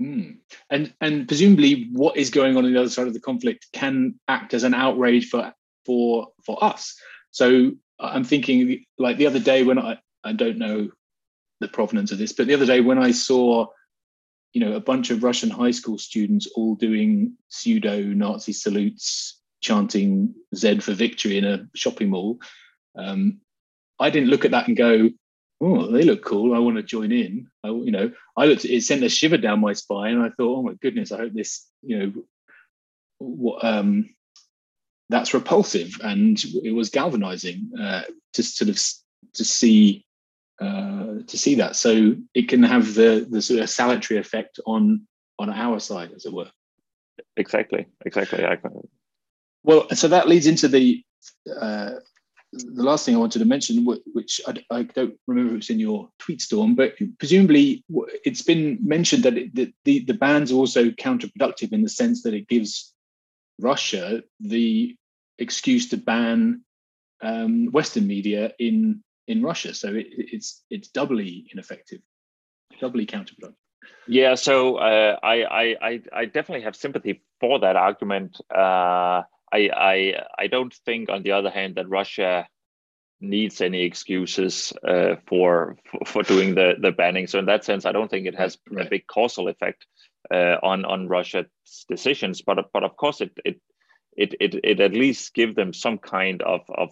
Mm. 0.00 0.38
And 0.70 0.94
and 1.00 1.28
presumably, 1.28 1.88
what 1.92 2.16
is 2.16 2.30
going 2.30 2.56
on 2.56 2.64
on 2.64 2.72
the 2.72 2.80
other 2.80 2.90
side 2.90 3.06
of 3.06 3.14
the 3.14 3.20
conflict 3.20 3.66
can 3.72 4.14
act 4.28 4.54
as 4.54 4.64
an 4.64 4.74
outrage 4.74 5.28
for 5.28 5.52
for 5.84 6.28
for 6.44 6.62
us. 6.62 6.96
So 7.30 7.72
I'm 7.98 8.24
thinking, 8.24 8.84
like 8.98 9.16
the 9.16 9.26
other 9.26 9.40
day 9.40 9.64
when 9.64 9.78
I 9.78 9.98
I 10.24 10.32
don't 10.32 10.58
know 10.58 10.90
the 11.60 11.68
provenance 11.68 12.12
of 12.12 12.18
this, 12.18 12.32
but 12.32 12.46
the 12.46 12.54
other 12.54 12.66
day 12.66 12.80
when 12.80 12.98
I 12.98 13.12
saw, 13.12 13.66
you 14.52 14.60
know, 14.60 14.74
a 14.74 14.80
bunch 14.80 15.10
of 15.10 15.22
Russian 15.22 15.50
high 15.50 15.72
school 15.72 15.98
students 15.98 16.46
all 16.54 16.74
doing 16.74 17.34
pseudo 17.48 18.00
Nazi 18.02 18.52
salutes, 18.52 19.40
chanting 19.60 20.34
"Z 20.54 20.80
for 20.80 20.92
victory" 20.92 21.38
in 21.38 21.44
a 21.44 21.68
shopping 21.74 22.10
mall, 22.10 22.38
um, 22.96 23.40
I 23.98 24.10
didn't 24.10 24.30
look 24.30 24.44
at 24.44 24.52
that 24.52 24.68
and 24.68 24.76
go, 24.76 25.10
oh, 25.60 25.90
they 25.90 26.04
look 26.04 26.24
cool. 26.24 26.54
I 26.54 26.58
want 26.60 26.76
to 26.76 26.82
join 26.82 27.10
in. 27.12 27.48
I, 27.64 27.68
you 27.68 27.90
know, 27.90 28.12
I 28.36 28.46
looked. 28.46 28.64
It 28.64 28.82
sent 28.82 29.02
a 29.02 29.08
shiver 29.08 29.36
down 29.36 29.60
my 29.60 29.72
spine. 29.72 30.14
And 30.14 30.22
I 30.22 30.30
thought, 30.30 30.58
oh 30.58 30.62
my 30.62 30.74
goodness, 30.80 31.12
I 31.12 31.18
hope 31.18 31.32
this, 31.32 31.66
you 31.82 31.98
know, 31.98 32.12
what, 33.18 33.64
um, 33.64 34.14
that's 35.10 35.34
repulsive, 35.34 35.98
and 36.02 36.38
it 36.62 36.74
was 36.74 36.90
galvanizing 36.90 37.70
uh, 37.80 38.02
to 38.34 38.42
sort 38.42 38.68
of 38.68 38.78
to 39.34 39.44
see 39.44 40.04
uh, 40.60 41.22
to 41.26 41.38
see 41.38 41.56
that. 41.56 41.76
So 41.76 42.16
it 42.34 42.48
can 42.48 42.62
have 42.62 42.94
the 42.94 43.26
the 43.28 43.42
sort 43.42 43.60
of 43.60 43.70
salutary 43.70 44.18
effect 44.18 44.60
on 44.66 45.06
on 45.38 45.50
our 45.50 45.78
side, 45.80 46.12
as 46.12 46.26
it 46.26 46.32
were. 46.32 46.50
Exactly. 47.36 47.86
Exactly. 48.04 48.44
I... 48.44 48.58
Well, 49.62 49.88
so 49.90 50.08
that 50.08 50.28
leads 50.28 50.46
into 50.46 50.68
the 50.68 51.02
uh, 51.60 51.90
the 52.52 52.82
last 52.82 53.04
thing 53.04 53.14
I 53.14 53.18
wanted 53.18 53.40
to 53.40 53.44
mention, 53.44 53.84
which 53.84 54.40
I, 54.46 54.54
I, 54.70 54.82
don't 54.84 55.14
remember 55.26 55.52
if 55.52 55.58
it's 55.58 55.70
in 55.70 55.78
your 55.78 56.08
tweet 56.18 56.40
storm, 56.40 56.74
but 56.74 56.94
presumably 57.18 57.84
it's 58.24 58.40
been 58.40 58.78
mentioned 58.82 59.24
that, 59.24 59.36
it, 59.36 59.54
that 59.54 59.72
the, 59.84 60.04
the 60.04 60.14
ban's 60.14 60.50
also 60.50 60.86
counterproductive 60.90 61.72
in 61.72 61.82
the 61.82 61.90
sense 61.90 62.22
that 62.22 62.32
it 62.32 62.48
gives 62.48 62.94
Russia 63.58 64.22
the 64.40 64.96
excuse 65.38 65.90
to 65.90 65.98
ban 65.98 66.62
um, 67.20 67.66
Western 67.66 68.06
media 68.06 68.52
in 68.58 69.02
in 69.28 69.42
Russia. 69.42 69.72
So 69.74 69.88
it, 69.94 70.06
it's 70.10 70.64
it's 70.70 70.88
doubly 70.88 71.46
ineffective, 71.52 72.00
doubly 72.80 73.06
counterproductive. 73.06 73.54
Yeah, 74.06 74.34
so 74.34 74.76
uh, 74.76 75.16
I, 75.22 75.76
I 75.82 76.00
I 76.12 76.24
definitely 76.24 76.64
have 76.64 76.74
sympathy 76.74 77.22
for 77.40 77.60
that 77.60 77.76
argument. 77.76 78.40
Uh, 78.50 79.22
I, 79.52 79.70
I 79.74 80.14
I 80.38 80.46
don't 80.48 80.74
think, 80.84 81.10
on 81.10 81.22
the 81.22 81.32
other 81.32 81.50
hand, 81.50 81.76
that 81.76 81.88
Russia 81.88 82.48
needs 83.20 83.60
any 83.60 83.82
excuses 83.82 84.72
uh, 84.86 85.16
for, 85.26 85.76
for, 85.90 86.04
for 86.06 86.22
doing 86.22 86.54
the 86.54 86.74
the 86.80 86.92
banning. 86.92 87.26
So 87.26 87.38
in 87.38 87.46
that 87.46 87.64
sense, 87.64 87.86
I 87.86 87.92
don't 87.92 88.10
think 88.10 88.26
it 88.26 88.36
has 88.36 88.58
right. 88.70 88.86
a 88.86 88.90
big 88.90 89.06
causal 89.06 89.48
effect 89.48 89.86
uh, 90.30 90.56
on 90.62 90.84
on 90.84 91.08
Russia's 91.08 91.46
decisions. 91.88 92.42
But 92.42 92.58
but 92.72 92.84
of 92.84 92.96
course, 92.96 93.20
it 93.20 93.32
it 93.44 93.60
it 94.16 94.34
it, 94.40 94.54
it 94.64 94.80
at 94.80 94.92
least 94.92 95.34
give 95.34 95.54
them 95.54 95.72
some 95.72 95.98
kind 95.98 96.42
of 96.42 96.60
of 96.68 96.90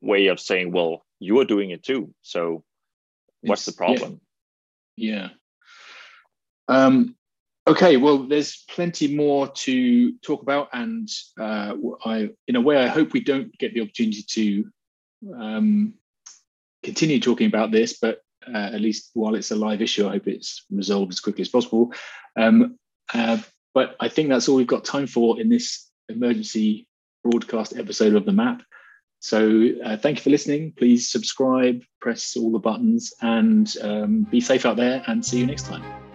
way 0.00 0.26
of 0.28 0.40
saying, 0.40 0.72
well, 0.72 1.04
you 1.18 1.38
are 1.40 1.44
doing 1.44 1.70
it 1.70 1.82
too. 1.82 2.14
So 2.22 2.64
what's 3.42 3.66
it's, 3.66 3.74
the 3.74 3.78
problem? 3.78 4.20
Yeah. 4.96 5.28
yeah. 6.68 6.84
Um, 6.84 7.16
Okay, 7.68 7.96
well, 7.96 8.18
there's 8.18 8.64
plenty 8.70 9.16
more 9.16 9.48
to 9.48 10.12
talk 10.18 10.42
about, 10.42 10.68
and 10.72 11.08
uh, 11.40 11.74
I, 12.04 12.30
in 12.46 12.54
a 12.54 12.60
way, 12.60 12.76
I 12.76 12.86
hope 12.86 13.12
we 13.12 13.20
don't 13.20 13.56
get 13.58 13.74
the 13.74 13.80
opportunity 13.80 14.22
to 14.22 15.34
um, 15.34 15.94
continue 16.84 17.18
talking 17.18 17.48
about 17.48 17.72
this. 17.72 17.98
But 18.00 18.20
uh, 18.46 18.56
at 18.56 18.80
least 18.80 19.10
while 19.14 19.34
it's 19.34 19.50
a 19.50 19.56
live 19.56 19.82
issue, 19.82 20.06
I 20.06 20.12
hope 20.12 20.28
it's 20.28 20.64
resolved 20.70 21.12
as 21.12 21.18
quickly 21.18 21.42
as 21.42 21.48
possible. 21.48 21.92
Um, 22.36 22.78
uh, 23.12 23.38
but 23.74 23.96
I 23.98 24.08
think 24.10 24.28
that's 24.28 24.48
all 24.48 24.54
we've 24.54 24.66
got 24.68 24.84
time 24.84 25.08
for 25.08 25.40
in 25.40 25.48
this 25.48 25.90
emergency 26.08 26.86
broadcast 27.24 27.76
episode 27.76 28.14
of 28.14 28.24
the 28.24 28.32
Map. 28.32 28.62
So 29.26 29.70
uh, 29.84 29.96
thank 29.96 30.18
you 30.18 30.22
for 30.22 30.30
listening. 30.30 30.72
Please 30.78 31.10
subscribe, 31.10 31.82
press 32.00 32.36
all 32.36 32.52
the 32.52 32.60
buttons, 32.60 33.12
and 33.22 33.76
um, 33.82 34.22
be 34.30 34.40
safe 34.40 34.64
out 34.64 34.76
there. 34.76 35.02
And 35.08 35.26
see 35.26 35.40
you 35.40 35.46
next 35.46 35.66
time. 35.66 36.05